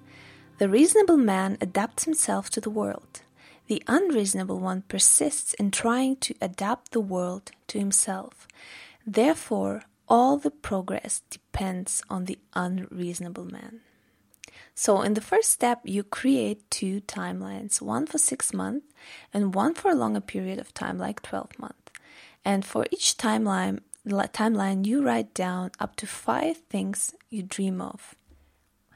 The 0.57 0.71
reasonable 0.71 1.19
man 1.19 1.59
adapts 1.61 2.05
himself 2.05 2.49
to 2.53 2.61
the 2.63 2.71
world. 2.71 3.21
The 3.67 3.83
unreasonable 3.87 4.61
one 4.61 4.85
persists 4.89 5.53
in 5.53 5.71
trying 5.71 6.17
to 6.25 6.35
adapt 6.41 6.93
the 6.93 7.01
world 7.01 7.51
to 7.67 7.79
himself. 7.79 8.49
Therefore, 9.07 9.83
all 10.09 10.39
the 10.39 10.51
progress 10.51 11.21
depends 11.29 12.03
on 12.09 12.25
the 12.25 12.39
unreasonable 12.55 13.45
man. 13.45 13.81
So, 14.75 15.03
in 15.03 15.15
the 15.15 15.21
first 15.21 15.51
step, 15.51 15.81
you 15.85 16.03
create 16.03 16.71
two 16.71 17.01
timelines 17.03 17.81
one 17.81 18.07
for 18.07 18.19
six 18.19 18.53
months 18.53 18.87
and 19.33 19.55
one 19.55 19.75
for 19.75 19.91
a 19.91 19.95
longer 19.95 20.21
period 20.21 20.59
of 20.59 20.73
time, 20.75 20.99
like 20.99 21.23
12 21.23 21.59
months. 21.59 21.77
And 22.45 22.65
for 22.65 22.87
each 22.91 23.17
timeline, 23.17 23.81
timeline, 24.07 24.87
you 24.87 25.03
write 25.03 25.35
down 25.35 25.71
up 25.79 25.97
to 25.97 26.07
five 26.07 26.59
things 26.69 27.15
you 27.31 27.43
dream 27.43 27.81
of 27.81 28.15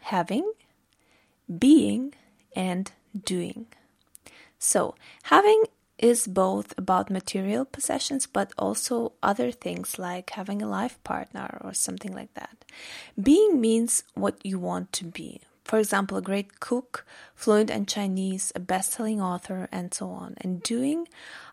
having, 0.01 0.53
being, 1.59 2.15
and 2.55 2.91
doing. 3.25 3.67
So, 4.59 4.95
having 5.25 5.65
is 5.99 6.27
both 6.27 6.77
about 6.77 7.11
material 7.11 7.65
possessions 7.65 8.27
but 8.27 8.53
also 8.59 9.13
other 9.23 9.51
things 9.51 9.99
like 9.99 10.31
having 10.31 10.61
a 10.61 10.69
life 10.69 11.03
partner 11.05 11.59
or 11.63 11.73
something 11.73 12.13
like 12.13 12.33
that. 12.35 12.65
Being 13.21 13.61
means 13.61 14.03
what 14.15 14.45
you 14.45 14.59
want 14.59 14.93
to 14.93 15.05
be, 15.05 15.41
for 15.67 15.81
example, 15.81 16.17
a 16.17 16.23
great 16.23 16.61
cook, 16.61 17.05
fluent 17.35 17.71
in 17.71 17.87
Chinese, 17.87 18.53
a 18.55 18.61
best 18.61 18.93
selling 18.93 19.21
author, 19.21 19.69
and 19.73 19.93
so 19.93 20.11
on. 20.11 20.37
And 20.41 20.63
doing 20.63 21.09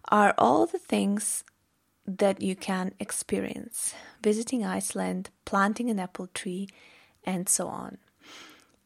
are 0.10 0.36
all 0.38 0.67
the 0.67 0.77
things 0.77 1.43
that 2.05 2.39
you 2.39 2.55
can 2.55 2.93
experience 3.00 3.96
visiting 4.22 4.63
Iceland, 4.63 5.32
planting 5.46 5.89
an 5.89 6.00
apple 6.00 6.27
tree, 6.27 6.70
and 7.24 7.50
so 7.50 7.67
on. 7.67 7.98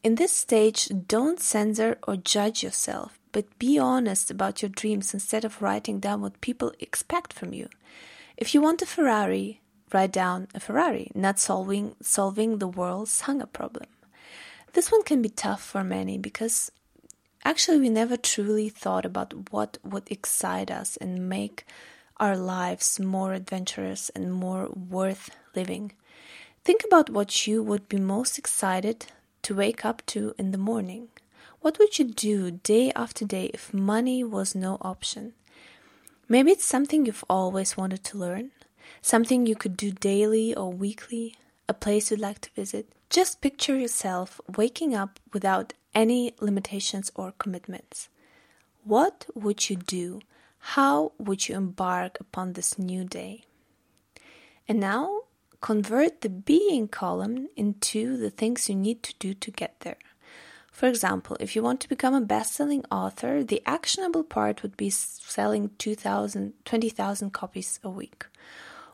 In 0.01 0.15
this 0.15 0.31
stage, 0.31 0.89
don't 1.07 1.41
censor 1.41 1.97
or 2.07 2.15
judge 2.15 2.63
yourself, 2.63 3.19
but 3.33 3.59
be 3.59 3.77
honest 3.77 4.31
about 4.31 4.61
your 4.61 4.69
dreams 4.69 5.13
instead 5.13 5.43
of 5.43 5.61
writing 5.61 5.99
down 5.99 6.21
what 6.21 6.39
people 6.39 6.71
expect 6.79 7.33
from 7.33 7.51
you. 7.51 7.67
If 8.37 8.53
you 8.53 8.61
want 8.61 8.81
a 8.81 8.85
Ferrari, 8.85 9.59
write 9.91 10.13
down 10.13 10.47
a 10.55 10.61
Ferrari, 10.61 11.11
not 11.13 11.37
solving 11.37 11.95
solving 12.01 12.59
the 12.59 12.67
world's 12.67 13.21
hunger 13.21 13.47
problem. 13.47 13.87
This 14.73 14.91
one 14.91 15.03
can 15.03 15.21
be 15.21 15.29
tough 15.29 15.63
for 15.63 15.83
many 15.83 16.17
because 16.17 16.71
actually 17.43 17.79
we 17.79 17.89
never 17.89 18.17
truly 18.17 18.69
thought 18.69 19.05
about 19.05 19.51
what 19.51 19.77
would 19.83 20.11
excite 20.11 20.69
us 20.69 20.97
and 20.97 21.29
make 21.29 21.65
our 22.17 22.37
lives 22.37 22.99
more 22.99 23.33
adventurous 23.33 24.09
and 24.09 24.33
more 24.33 24.69
worth 24.69 25.29
living. 25.55 25.93
Think 26.63 26.83
about 26.85 27.09
what 27.09 27.47
you 27.47 27.63
would 27.63 27.87
be 27.87 27.97
most 27.97 28.37
excited 28.37 29.07
to 29.43 29.55
wake 29.55 29.85
up 29.85 30.05
to 30.07 30.33
in 30.37 30.51
the 30.51 30.57
morning. 30.57 31.09
What 31.61 31.79
would 31.79 31.97
you 31.97 32.05
do 32.05 32.51
day 32.51 32.91
after 32.95 33.25
day 33.25 33.51
if 33.53 33.73
money 33.73 34.23
was 34.23 34.53
no 34.53 34.77
option? 34.81 35.33
Maybe 36.27 36.51
it's 36.51 36.65
something 36.65 37.05
you've 37.05 37.23
always 37.29 37.77
wanted 37.77 38.03
to 38.03 38.17
learn, 38.17 38.51
something 39.01 39.45
you 39.45 39.55
could 39.55 39.77
do 39.77 39.91
daily 39.91 40.53
or 40.53 40.71
weekly, 40.73 41.35
a 41.69 41.73
place 41.73 42.11
you'd 42.11 42.19
like 42.19 42.41
to 42.41 42.49
visit. 42.51 42.89
Just 43.09 43.41
picture 43.41 43.77
yourself 43.77 44.41
waking 44.57 44.93
up 44.93 45.19
without 45.33 45.73
any 45.95 46.33
limitations 46.41 47.11
or 47.15 47.31
commitments. 47.31 48.09
What 48.83 49.25
would 49.33 49.69
you 49.69 49.77
do? 49.77 50.19
How 50.59 51.13
would 51.17 51.47
you 51.47 51.55
embark 51.55 52.17
upon 52.19 52.53
this 52.53 52.77
new 52.77 53.05
day? 53.05 53.43
And 54.67 54.79
now 54.79 55.21
convert 55.61 56.21
the 56.21 56.29
being 56.29 56.87
column 56.87 57.47
into 57.55 58.17
the 58.17 58.29
things 58.29 58.67
you 58.67 58.75
need 58.75 59.03
to 59.03 59.13
do 59.19 59.33
to 59.33 59.51
get 59.51 59.79
there. 59.79 59.97
For 60.71 60.87
example, 60.87 61.37
if 61.39 61.55
you 61.55 61.63
want 61.63 61.79
to 61.81 61.89
become 61.89 62.13
a 62.13 62.21
best-selling 62.21 62.85
author, 62.91 63.43
the 63.43 63.63
actionable 63.65 64.23
part 64.23 64.61
would 64.61 64.77
be 64.77 64.89
selling 64.91 65.71
2000 65.79 66.53
20,000 66.65 67.31
copies 67.31 67.79
a 67.83 67.89
week. 67.89 68.25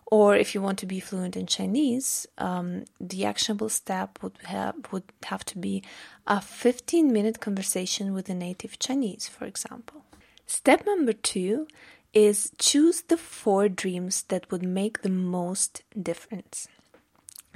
Or 0.05 0.35
if 0.35 0.53
you 0.53 0.61
want 0.61 0.79
to 0.79 0.85
be 0.85 0.99
fluent 0.99 1.35
in 1.35 1.47
Chinese, 1.47 2.27
um, 2.37 2.85
the 2.99 3.25
actionable 3.25 3.69
step 3.69 4.19
would 4.21 4.37
have 4.45 4.75
would 4.91 5.03
have 5.23 5.43
to 5.45 5.57
be 5.57 5.83
a 6.27 6.37
15-minute 6.37 7.39
conversation 7.39 8.13
with 8.13 8.29
a 8.29 8.35
native 8.35 8.79
Chinese, 8.79 9.27
for 9.27 9.45
example. 9.45 10.03
Step 10.45 10.85
number 10.85 11.13
two 11.13 11.67
is 12.13 12.51
choose 12.59 13.01
the 13.01 13.17
four 13.17 13.67
dreams 13.69 14.23
that 14.23 14.51
would 14.51 14.63
make 14.63 15.01
the 15.01 15.09
most 15.09 15.81
difference. 15.99 16.67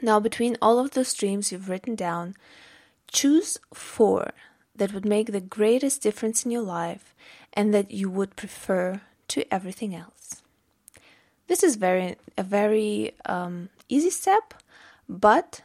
Now, 0.01 0.19
between 0.19 0.57
all 0.61 0.79
of 0.79 0.91
those 0.91 1.13
dreams 1.13 1.51
you've 1.51 1.69
written 1.69 1.95
down, 1.95 2.35
Choose 3.11 3.57
four 3.73 4.31
that 4.75 4.93
would 4.93 5.05
make 5.05 5.31
the 5.31 5.41
greatest 5.41 6.01
difference 6.01 6.45
in 6.45 6.51
your 6.51 6.61
life 6.61 7.15
and 7.53 7.73
that 7.73 7.91
you 7.91 8.09
would 8.09 8.35
prefer 8.35 9.01
to 9.29 9.53
everything 9.53 9.95
else. 9.95 10.36
This 11.47 11.63
is 11.63 11.75
very 11.75 12.17
a 12.37 12.43
very 12.43 13.13
um, 13.25 13.69
easy 13.89 14.09
step, 14.09 14.53
but 15.07 15.61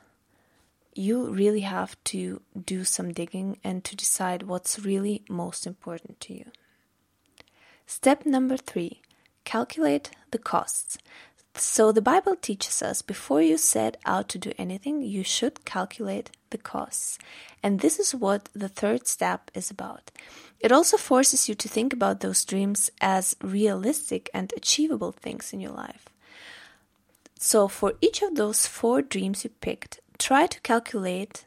you 0.95 1.31
really 1.31 1.61
have 1.61 1.97
to 2.05 2.41
do 2.67 2.85
some 2.85 3.13
digging 3.13 3.59
and 3.65 3.83
to 3.85 3.97
decide 3.97 4.45
what's 4.45 4.79
really 4.79 5.23
most 5.29 5.67
important 5.67 6.21
to 6.21 6.35
you. 6.35 6.45
Step 7.87 8.25
number 8.25 8.57
three 8.57 9.01
calculate 9.45 10.11
the 10.31 10.39
costs. 10.39 10.99
So, 11.55 11.93
the 11.93 12.01
Bible 12.01 12.35
teaches 12.37 12.83
us 12.83 13.03
before 13.03 13.43
you 13.43 13.59
set 13.59 13.99
out 14.07 14.29
to 14.31 14.39
do 14.39 14.53
anything, 14.57 15.03
you 15.03 15.23
should 15.23 15.65
calculate 15.67 16.31
the 16.51 16.59
costs. 16.59 17.19
And 17.63 17.81
this 17.81 17.99
is 17.99 18.15
what 18.15 18.49
the 18.55 18.69
third 18.69 19.07
step 19.07 19.51
is 19.55 19.71
about. 19.71 20.11
It 20.61 20.73
also 20.73 20.97
forces 20.97 21.49
you 21.49 21.55
to 21.57 21.69
think 21.69 21.93
about 21.93 22.21
those 22.21 22.45
dreams 22.45 22.91
as 23.01 23.37
realistic 23.43 24.31
and 24.33 24.53
achievable 24.57 25.13
things 25.13 25.53
in 25.53 25.61
your 25.61 25.73
life. 25.73 26.07
So, 27.39 27.69
for 27.69 27.95
each 28.01 28.23
of 28.23 28.37
those 28.37 28.67
four 28.67 29.03
dreams 29.03 29.45
you 29.45 29.51
picked, 29.51 30.01
try 30.19 30.47
to 30.47 30.61
calculate 30.61 31.45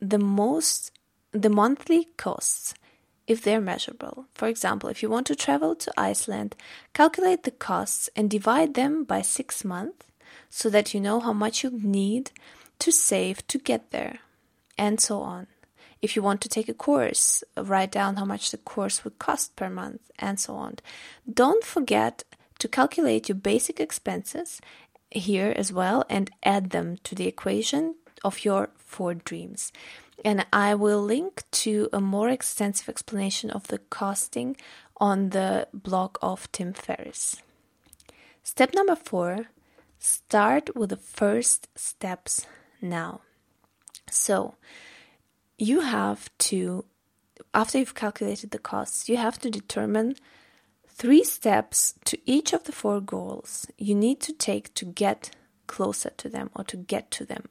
the 0.00 0.18
most 0.18 0.90
the 1.32 1.50
monthly 1.50 2.04
costs 2.16 2.74
if 3.26 3.42
they're 3.42 3.60
measurable. 3.60 4.26
For 4.34 4.48
example, 4.48 4.88
if 4.88 5.02
you 5.02 5.08
want 5.08 5.26
to 5.28 5.36
travel 5.36 5.74
to 5.76 5.92
Iceland, 5.96 6.54
calculate 6.92 7.44
the 7.44 7.50
costs 7.50 8.10
and 8.14 8.30
divide 8.30 8.74
them 8.74 9.04
by 9.04 9.22
six 9.22 9.64
months 9.64 10.06
so 10.50 10.70
that 10.70 10.94
you 10.94 11.00
know 11.00 11.20
how 11.20 11.32
much 11.32 11.64
you 11.64 11.70
need 11.70 12.30
to 12.78 12.92
save 12.92 13.46
to 13.48 13.58
get 13.58 13.90
there, 13.90 14.18
and 14.76 15.00
so 15.00 15.20
on. 15.20 15.46
If 16.02 16.16
you 16.16 16.22
want 16.22 16.40
to 16.42 16.48
take 16.48 16.68
a 16.68 16.74
course, 16.74 17.42
write 17.56 17.92
down 17.92 18.16
how 18.16 18.24
much 18.24 18.50
the 18.50 18.58
course 18.58 19.04
would 19.04 19.18
cost 19.18 19.56
per 19.56 19.70
month, 19.70 20.02
and 20.18 20.38
so 20.38 20.54
on. 20.54 20.76
Don't 21.32 21.64
forget 21.64 22.24
to 22.58 22.68
calculate 22.68 23.28
your 23.28 23.36
basic 23.36 23.80
expenses 23.80 24.60
here 25.10 25.52
as 25.56 25.72
well 25.72 26.04
and 26.10 26.30
add 26.42 26.70
them 26.70 26.98
to 27.04 27.14
the 27.14 27.26
equation 27.26 27.94
of 28.22 28.44
your 28.44 28.70
four 28.76 29.14
dreams 29.14 29.72
and 30.24 30.46
I 30.52 30.74
will 30.74 31.02
link 31.02 31.44
to 31.64 31.88
a 31.92 32.00
more 32.00 32.28
extensive 32.28 32.88
explanation 32.88 33.50
of 33.50 33.66
the 33.68 33.78
costing 33.78 34.56
on 34.98 35.30
the 35.30 35.68
blog 35.72 36.18
of 36.22 36.50
Tim 36.52 36.72
Ferriss. 36.72 37.42
Step 38.42 38.74
number 38.74 38.96
four 38.96 39.46
start 39.98 40.76
with 40.76 40.90
the 40.90 40.96
first 40.96 41.68
steps 41.76 42.46
now. 42.82 43.22
So, 44.10 44.56
you 45.56 45.80
have 45.80 46.28
to, 46.50 46.84
after 47.54 47.78
you've 47.78 47.94
calculated 47.94 48.50
the 48.50 48.58
costs, 48.58 49.08
you 49.08 49.16
have 49.16 49.38
to 49.40 49.50
determine 49.50 50.16
three 50.86 51.24
steps 51.24 51.94
to 52.04 52.18
each 52.24 52.52
of 52.52 52.64
the 52.64 52.72
four 52.72 53.00
goals 53.00 53.66
you 53.78 53.94
need 53.94 54.20
to 54.20 54.32
take 54.32 54.72
to 54.74 54.84
get 54.84 55.30
closer 55.66 56.10
to 56.10 56.28
them 56.28 56.50
or 56.54 56.62
to 56.64 56.76
get 56.76 57.10
to 57.10 57.24
them 57.24 57.48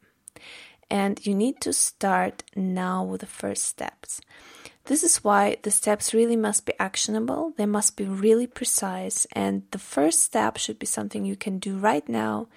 and 0.93 1.25
you 1.25 1.33
need 1.33 1.59
to 1.59 1.73
start 1.73 2.43
now 2.55 3.03
with 3.03 3.21
the 3.21 3.25
first 3.41 3.63
steps. 3.63 4.21
This 4.85 5.01
is 5.01 5.23
why 5.23 5.57
the 5.63 5.71
steps 5.71 6.13
really 6.13 6.35
must 6.35 6.67
be 6.67 6.73
actionable, 6.79 7.51
they 7.57 7.65
must 7.65 7.97
be 7.97 8.03
really 8.03 8.45
precise, 8.45 9.25
and 9.31 9.63
the 9.71 9.79
first 9.79 10.21
step 10.21 10.57
should 10.57 10.77
be 10.77 10.85
something 10.85 11.25
you 11.25 11.35
can 11.35 11.57
do 11.57 11.77
right 11.77 12.07
now 12.07 12.47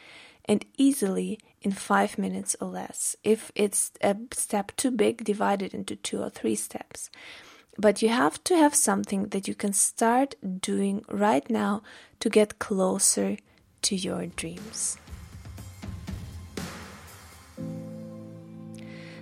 and 0.44 0.66
easily 0.76 1.38
in 1.62 1.72
five 1.72 2.18
minutes 2.18 2.54
or 2.60 2.68
less. 2.68 3.16
If 3.24 3.50
it's 3.54 3.92
a 4.02 4.14
step 4.32 4.70
too 4.76 4.90
big, 4.90 5.24
divide 5.24 5.62
it 5.62 5.72
into 5.72 5.96
two 5.96 6.20
or 6.20 6.28
three 6.28 6.56
steps. 6.56 7.10
But 7.78 8.02
you 8.02 8.10
have 8.10 8.44
to 8.44 8.56
have 8.56 8.74
something 8.74 9.28
that 9.28 9.48
you 9.48 9.54
can 9.54 9.72
start 9.72 10.34
doing 10.60 11.04
right 11.08 11.48
now 11.48 11.82
to 12.20 12.28
get 12.28 12.58
closer 12.58 13.38
to 13.82 13.96
your 13.96 14.26
dreams. 14.26 14.98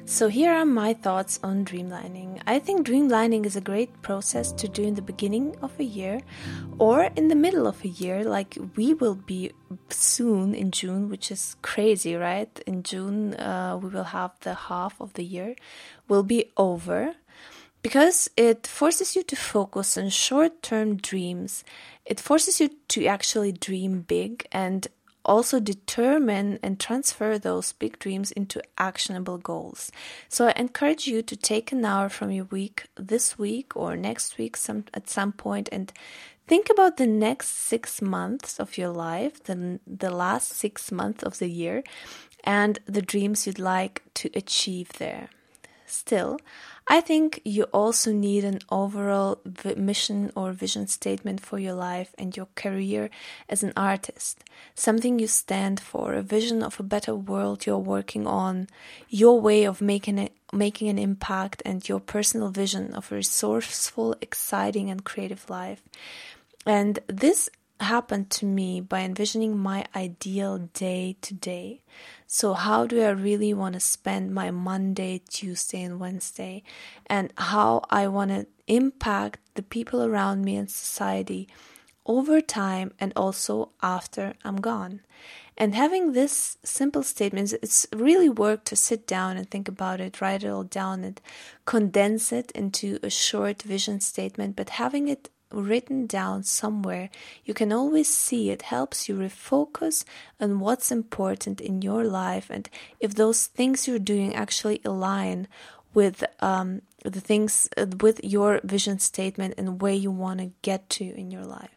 So, 0.06 0.28
here 0.28 0.52
are 0.52 0.66
my 0.66 0.92
thoughts 0.92 1.40
on 1.42 1.64
dreamlining. 1.64 2.42
I 2.46 2.58
think 2.58 2.86
dreamlining 2.86 3.46
is 3.46 3.56
a 3.56 3.60
great 3.62 4.02
process 4.02 4.52
to 4.52 4.68
do 4.68 4.82
in 4.82 4.94
the 4.94 5.02
beginning 5.02 5.56
of 5.62 5.72
a 5.80 5.84
year 5.84 6.20
or 6.78 7.04
in 7.16 7.28
the 7.28 7.34
middle 7.34 7.66
of 7.66 7.82
a 7.82 7.88
year, 7.88 8.22
like 8.22 8.58
we 8.76 8.92
will 8.92 9.14
be 9.14 9.52
soon 9.88 10.54
in 10.54 10.72
June, 10.72 11.08
which 11.08 11.30
is 11.30 11.56
crazy, 11.62 12.16
right? 12.16 12.60
In 12.66 12.82
June, 12.82 13.32
uh, 13.34 13.78
we 13.80 13.88
will 13.88 14.04
have 14.04 14.32
the 14.40 14.54
half 14.54 15.00
of 15.00 15.14
the 15.14 15.24
year 15.24 15.56
will 16.06 16.22
be 16.22 16.52
over 16.58 17.14
because 17.80 18.28
it 18.36 18.66
forces 18.66 19.16
you 19.16 19.22
to 19.22 19.36
focus 19.36 19.96
on 19.96 20.10
short 20.10 20.62
term 20.62 20.96
dreams. 20.96 21.64
It 22.04 22.20
forces 22.20 22.60
you 22.60 22.68
to 22.88 23.06
actually 23.06 23.52
dream 23.52 24.02
big 24.02 24.46
and 24.52 24.86
also 25.24 25.60
determine 25.60 26.58
and 26.62 26.78
transfer 26.78 27.38
those 27.38 27.72
big 27.72 27.98
dreams 27.98 28.30
into 28.32 28.62
actionable 28.78 29.38
goals. 29.38 29.90
So 30.28 30.48
I 30.48 30.52
encourage 30.56 31.06
you 31.06 31.22
to 31.22 31.36
take 31.36 31.72
an 31.72 31.84
hour 31.84 32.08
from 32.08 32.30
your 32.30 32.46
week 32.46 32.86
this 32.96 33.38
week 33.38 33.76
or 33.76 33.96
next 33.96 34.38
week 34.38 34.56
some 34.56 34.84
at 34.92 35.08
some 35.08 35.32
point 35.32 35.68
and 35.72 35.92
think 36.46 36.68
about 36.70 36.96
the 36.96 37.06
next 37.06 37.48
6 37.48 38.02
months 38.02 38.60
of 38.60 38.76
your 38.76 38.90
life, 38.90 39.42
the 39.44 39.80
the 39.86 40.10
last 40.10 40.52
6 40.52 40.92
months 40.92 41.22
of 41.22 41.38
the 41.38 41.48
year 41.48 41.82
and 42.44 42.78
the 42.86 43.02
dreams 43.02 43.46
you'd 43.46 43.58
like 43.58 44.02
to 44.14 44.28
achieve 44.34 44.92
there. 44.98 45.28
Still, 45.86 46.38
I 46.86 47.00
think 47.00 47.40
you 47.44 47.64
also 47.64 48.12
need 48.12 48.44
an 48.44 48.58
overall 48.70 49.40
mission 49.74 50.30
or 50.36 50.52
vision 50.52 50.86
statement 50.86 51.40
for 51.40 51.58
your 51.58 51.72
life 51.72 52.14
and 52.18 52.36
your 52.36 52.48
career 52.54 53.08
as 53.48 53.62
an 53.62 53.72
artist. 53.74 54.44
Something 54.74 55.18
you 55.18 55.26
stand 55.26 55.80
for, 55.80 56.12
a 56.12 56.22
vision 56.22 56.62
of 56.62 56.78
a 56.78 56.82
better 56.82 57.14
world 57.14 57.64
you're 57.64 57.78
working 57.78 58.26
on, 58.26 58.68
your 59.08 59.40
way 59.40 59.64
of 59.64 59.80
making 59.80 60.18
it, 60.18 60.32
making 60.52 60.88
an 60.88 60.98
impact, 60.98 61.62
and 61.64 61.88
your 61.88 62.00
personal 62.00 62.50
vision 62.50 62.92
of 62.92 63.10
a 63.10 63.14
resourceful, 63.14 64.14
exciting, 64.20 64.90
and 64.90 65.04
creative 65.04 65.48
life. 65.48 65.82
And 66.66 66.98
this 67.06 67.48
happened 67.84 68.30
to 68.30 68.46
me 68.46 68.80
by 68.80 69.00
envisioning 69.00 69.56
my 69.56 69.84
ideal 69.94 70.58
day 70.72 71.16
to 71.22 71.34
day. 71.34 71.82
So, 72.26 72.54
how 72.54 72.86
do 72.86 73.00
I 73.02 73.10
really 73.10 73.54
want 73.54 73.74
to 73.74 73.80
spend 73.80 74.34
my 74.34 74.50
Monday, 74.50 75.22
Tuesday, 75.28 75.82
and 75.82 76.00
Wednesday? 76.00 76.62
And 77.06 77.32
how 77.38 77.82
I 77.90 78.08
want 78.08 78.30
to 78.30 78.46
impact 78.66 79.40
the 79.54 79.62
people 79.62 80.02
around 80.02 80.44
me 80.44 80.56
and 80.56 80.70
society 80.70 81.48
over 82.06 82.40
time 82.40 82.92
and 82.98 83.12
also 83.16 83.70
after 83.82 84.34
I'm 84.44 84.56
gone. 84.56 85.00
And 85.56 85.74
having 85.74 86.12
this 86.12 86.58
simple 86.64 87.02
statement, 87.04 87.52
it's 87.52 87.86
really 87.94 88.28
work 88.28 88.64
to 88.64 88.76
sit 88.76 89.06
down 89.06 89.36
and 89.36 89.48
think 89.48 89.68
about 89.68 90.00
it, 90.00 90.20
write 90.20 90.42
it 90.42 90.48
all 90.48 90.64
down 90.64 91.04
and 91.04 91.20
condense 91.64 92.32
it 92.32 92.50
into 92.52 92.98
a 93.02 93.10
short 93.10 93.62
vision 93.62 94.00
statement. 94.00 94.56
But 94.56 94.70
having 94.70 95.06
it 95.08 95.30
written 95.54 96.06
down 96.06 96.42
somewhere, 96.42 97.10
you 97.44 97.54
can 97.54 97.72
always 97.72 98.08
see 98.08 98.50
it 98.50 98.62
helps 98.62 99.08
you 99.08 99.16
refocus 99.16 100.04
on 100.40 100.60
what's 100.60 100.90
important 100.90 101.60
in 101.60 101.82
your 101.82 102.04
life 102.04 102.50
and 102.50 102.68
if 103.00 103.14
those 103.14 103.46
things 103.46 103.86
you're 103.86 103.98
doing 103.98 104.34
actually 104.34 104.80
align 104.84 105.48
with 105.94 106.24
um, 106.40 106.82
the 107.04 107.20
things 107.20 107.68
uh, 107.76 107.86
with 108.00 108.22
your 108.24 108.60
vision 108.64 108.98
statement 108.98 109.54
and 109.56 109.80
where 109.80 109.92
you 109.92 110.10
want 110.10 110.40
to 110.40 110.50
get 110.62 110.88
to 110.90 111.04
in 111.04 111.30
your 111.30 111.44
life. 111.44 111.70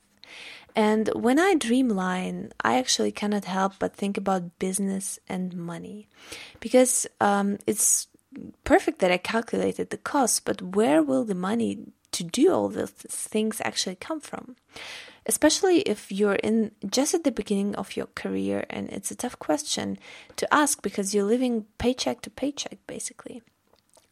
And 0.76 1.10
when 1.16 1.40
I 1.40 1.56
dreamline, 1.56 2.52
I 2.64 2.78
actually 2.78 3.12
cannot 3.12 3.46
help 3.46 3.74
but 3.80 3.96
think 3.96 4.18
about 4.18 4.60
business 4.60 5.20
and 5.28 5.56
money 5.56 6.08
because 6.60 7.08
um, 7.20 7.58
it's 7.66 8.08
perfect 8.64 9.00
that 9.00 9.12
I 9.12 9.18
calculated 9.18 9.90
the 9.90 9.98
cost, 9.98 10.46
but 10.46 10.62
where 10.62 11.02
will 11.02 11.24
the 11.24 11.36
money 11.36 11.80
to 12.12 12.24
do 12.24 12.52
all 12.52 12.70
these 12.70 12.92
things 12.92 13.62
actually 13.64 13.96
come 13.96 14.20
from? 14.20 14.56
Especially 15.26 15.82
if 15.82 16.12
you're 16.12 16.36
in 16.36 16.72
just 16.90 17.14
at 17.14 17.24
the 17.24 17.32
beginning 17.32 17.76
of 17.76 17.98
your 17.98 18.08
career, 18.16 18.66
and 18.70 18.90
it's 18.90 19.12
a 19.12 19.16
tough 19.16 19.38
question 19.40 19.98
to 20.38 20.52
ask 20.54 20.82
because 20.82 21.14
you're 21.14 21.26
living 21.26 21.66
paycheck 21.78 22.22
to 22.22 22.30
paycheck 22.30 22.78
basically. 22.88 23.42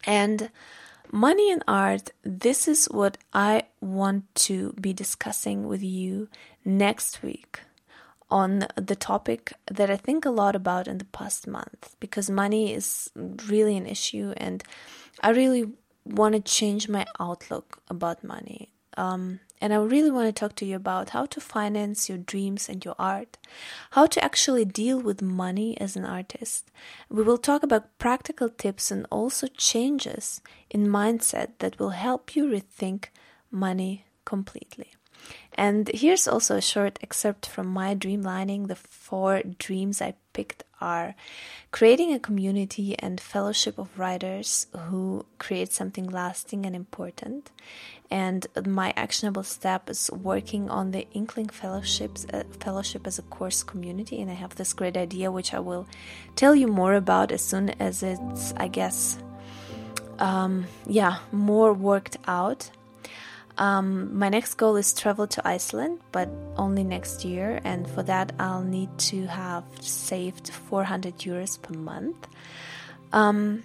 And 0.06 0.52
Money 1.12 1.52
and 1.52 1.64
art, 1.68 2.12
this 2.24 2.68
is 2.68 2.86
what 2.86 3.18
I 3.34 3.64
want 3.80 4.34
to 4.36 4.74
be 4.74 4.94
discussing 4.94 5.68
with 5.68 5.84
you 5.84 6.28
next 6.64 7.22
week 7.22 7.62
on 8.30 8.66
the 8.76 8.96
topic 8.96 9.54
that 9.68 9.90
I 9.90 9.98
think 9.98 10.26
a 10.26 10.32
lot 10.32 10.56
about 10.56 10.88
in 10.88 10.98
the 10.98 11.06
past 11.06 11.48
month 11.48 11.96
because 12.00 12.30
money 12.30 12.74
is 12.74 13.12
really 13.16 13.78
an 13.78 13.86
issue 13.86 14.34
and 14.38 14.64
I 15.22 15.30
really 15.30 15.72
want 16.06 16.36
to 16.36 16.42
change 16.42 16.88
my 16.88 17.06
outlook 17.20 17.82
about 17.90 18.24
money. 18.24 18.70
Um, 18.98 19.40
and 19.62 19.74
I 19.74 19.78
really 19.78 20.12
want 20.12 20.28
to 20.28 20.38
talk 20.38 20.56
to 20.56 20.66
you 20.66 20.76
about 20.76 21.10
how 21.10 21.26
to 21.26 21.42
finance 21.42 22.08
your 22.08 22.18
dreams 22.18 22.70
and 22.70 22.84
your 22.84 22.96
art, 23.00 23.38
how 23.92 24.06
to 24.06 24.24
actually 24.24 24.66
deal 24.66 25.00
with 25.00 25.22
money 25.22 25.80
as 25.80 25.96
an 25.96 26.06
artist. 26.06 26.72
We 27.10 27.24
will 27.24 27.38
talk 27.38 27.64
about 27.64 27.98
practical 27.98 28.50
tips 28.50 28.92
and 28.92 29.08
also 29.10 29.48
changes 29.48 30.42
in 30.70 30.88
mindset 30.88 31.54
that 31.60 31.80
will 31.80 31.92
help 31.92 32.36
you 32.36 32.46
rethink 32.46 33.06
money 33.50 34.06
completely. 34.26 34.92
And 35.58 35.90
here's 35.94 36.28
also 36.28 36.58
a 36.58 36.62
short 36.62 37.00
excerpt 37.02 37.46
from 37.46 37.68
my 37.68 37.96
dreamlining. 37.96 38.68
The 38.68 38.76
four 38.76 39.42
dreams 39.58 40.02
I 40.02 40.16
picked 40.34 40.64
are 40.82 41.16
creating 41.72 42.14
a 42.14 42.20
community 42.20 42.98
and 43.00 43.20
fellowship 43.20 43.78
of 43.78 43.98
writers 43.98 44.68
who 44.90 45.26
create 45.40 45.72
something 45.72 46.10
lasting 46.10 46.66
and 46.66 46.76
important. 46.76 47.52
And 48.12 48.46
my 48.66 48.94
actionable 48.96 49.44
step 49.44 49.90
is 49.90 50.12
working 50.12 50.70
on 50.70 50.92
the 50.92 51.08
Inkling 51.14 51.50
Fellowships 51.50 52.26
uh, 52.32 52.44
Fellowship 52.60 53.08
as 53.08 53.18
a 53.18 53.24
course 53.24 53.64
community. 53.64 54.22
And 54.22 54.30
I 54.30 54.36
have 54.36 54.56
this 54.56 54.74
great 54.74 54.96
idea, 54.96 55.32
which 55.32 55.54
I 55.54 55.60
will 55.60 55.88
tell 56.36 56.56
you 56.56 56.68
more 56.68 56.94
about 56.94 57.32
as 57.32 57.42
soon 57.42 57.70
as 57.82 58.04
it's, 58.04 58.54
I 58.58 58.68
guess, 58.68 59.18
um, 60.20 60.66
yeah, 60.86 61.18
more 61.32 61.74
worked 61.74 62.18
out. 62.28 62.70
Um, 63.58 64.18
my 64.18 64.30
next 64.30 64.56
goal 64.56 64.76
is 64.76 64.94
travel 64.94 65.28
to 65.28 65.48
Iceland, 65.48 66.00
but 66.12 66.30
only 66.58 66.84
next 66.84 67.24
year, 67.24 67.62
and 67.64 67.90
for 67.90 68.04
that 68.04 68.34
I'll 68.38 68.64
need 68.64 68.90
to 69.12 69.28
have 69.28 69.64
saved 69.80 70.50
400 70.50 71.18
euros 71.20 71.62
per 71.62 71.74
month. 71.74 72.28
Um, 73.14 73.64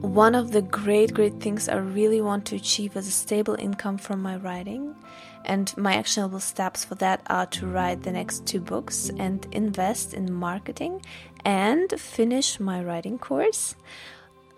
one 0.00 0.34
of 0.34 0.52
the 0.52 0.62
great, 0.62 1.14
great 1.14 1.40
things 1.40 1.68
I 1.68 1.76
really 1.76 2.20
want 2.20 2.46
to 2.46 2.56
achieve 2.56 2.96
is 2.96 3.06
a 3.06 3.12
stable 3.12 3.56
income 3.58 3.98
from 3.98 4.22
my 4.22 4.36
writing. 4.36 4.94
And 5.44 5.74
my 5.76 5.94
actionable 5.94 6.40
steps 6.40 6.84
for 6.84 6.94
that 6.96 7.22
are 7.26 7.46
to 7.46 7.66
write 7.66 8.02
the 8.02 8.12
next 8.12 8.46
two 8.46 8.60
books 8.60 9.10
and 9.18 9.46
invest 9.52 10.14
in 10.14 10.32
marketing 10.32 11.02
and 11.44 11.90
finish 11.98 12.60
my 12.60 12.82
writing 12.82 13.18
course. 13.18 13.74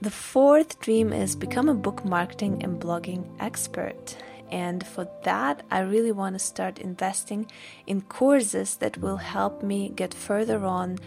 The 0.02 0.10
fourth 0.10 0.80
dream 0.80 1.12
is 1.12 1.36
become 1.36 1.68
a 1.68 1.74
book 1.74 2.04
marketing 2.04 2.64
and 2.64 2.80
blogging 2.80 3.24
expert. 3.38 4.16
And 4.50 4.84
for 4.84 5.06
that, 5.22 5.62
I 5.70 5.78
really 5.82 6.10
want 6.10 6.34
to 6.34 6.40
start 6.40 6.80
investing 6.80 7.46
in 7.86 8.00
courses 8.00 8.74
that 8.78 8.98
will 8.98 9.18
help 9.18 9.62
me 9.62 9.90
get 9.90 10.12
further 10.12 10.64
on, 10.64 10.98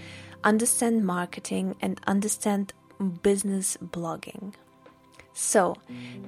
understand 0.45 1.05
marketing, 1.05 1.75
and 1.81 1.99
understand 2.07 2.71
business 3.21 3.75
blogging. 3.83 4.53
So, 5.33 5.75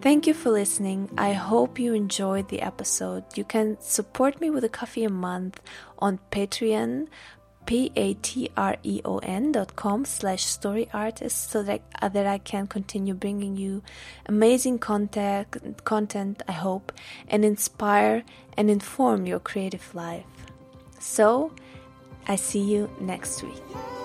thank 0.01 0.27
you 0.27 0.33
for 0.33 0.49
listening. 0.49 1.09
I 1.17 1.31
hope 1.31 1.79
you 1.79 1.93
enjoyed 1.93 2.49
the 2.49 2.61
episode. 2.61 3.23
You 3.37 3.45
can 3.45 3.77
support 3.79 4.41
me 4.41 4.49
with 4.49 4.65
a 4.65 4.69
coffee 4.69 5.05
a 5.05 5.09
month 5.09 5.61
on 5.99 6.19
Patreon 6.31 7.07
p-a-t-r-e-o-n 7.67 9.51
dot 9.51 9.75
com 9.75 10.05
slash 10.05 10.45
story 10.45 10.89
artist 10.93 11.51
so 11.51 11.61
that, 11.61 11.81
uh, 12.01 12.09
that 12.09 12.25
I 12.25 12.39
can 12.39 12.65
continue 12.65 13.13
bringing 13.13 13.55
you 13.57 13.83
amazing 14.25 14.79
content, 14.79 15.83
content, 15.83 16.41
I 16.47 16.53
hope, 16.53 16.91
and 17.27 17.45
inspire 17.45 18.23
and 18.57 18.71
inform 18.71 19.27
your 19.27 19.39
creative 19.39 19.93
life. 19.93 20.25
So, 20.99 21.51
I 22.27 22.37
see 22.37 22.61
you 22.61 22.89
next 22.99 23.43
week. 23.43 23.96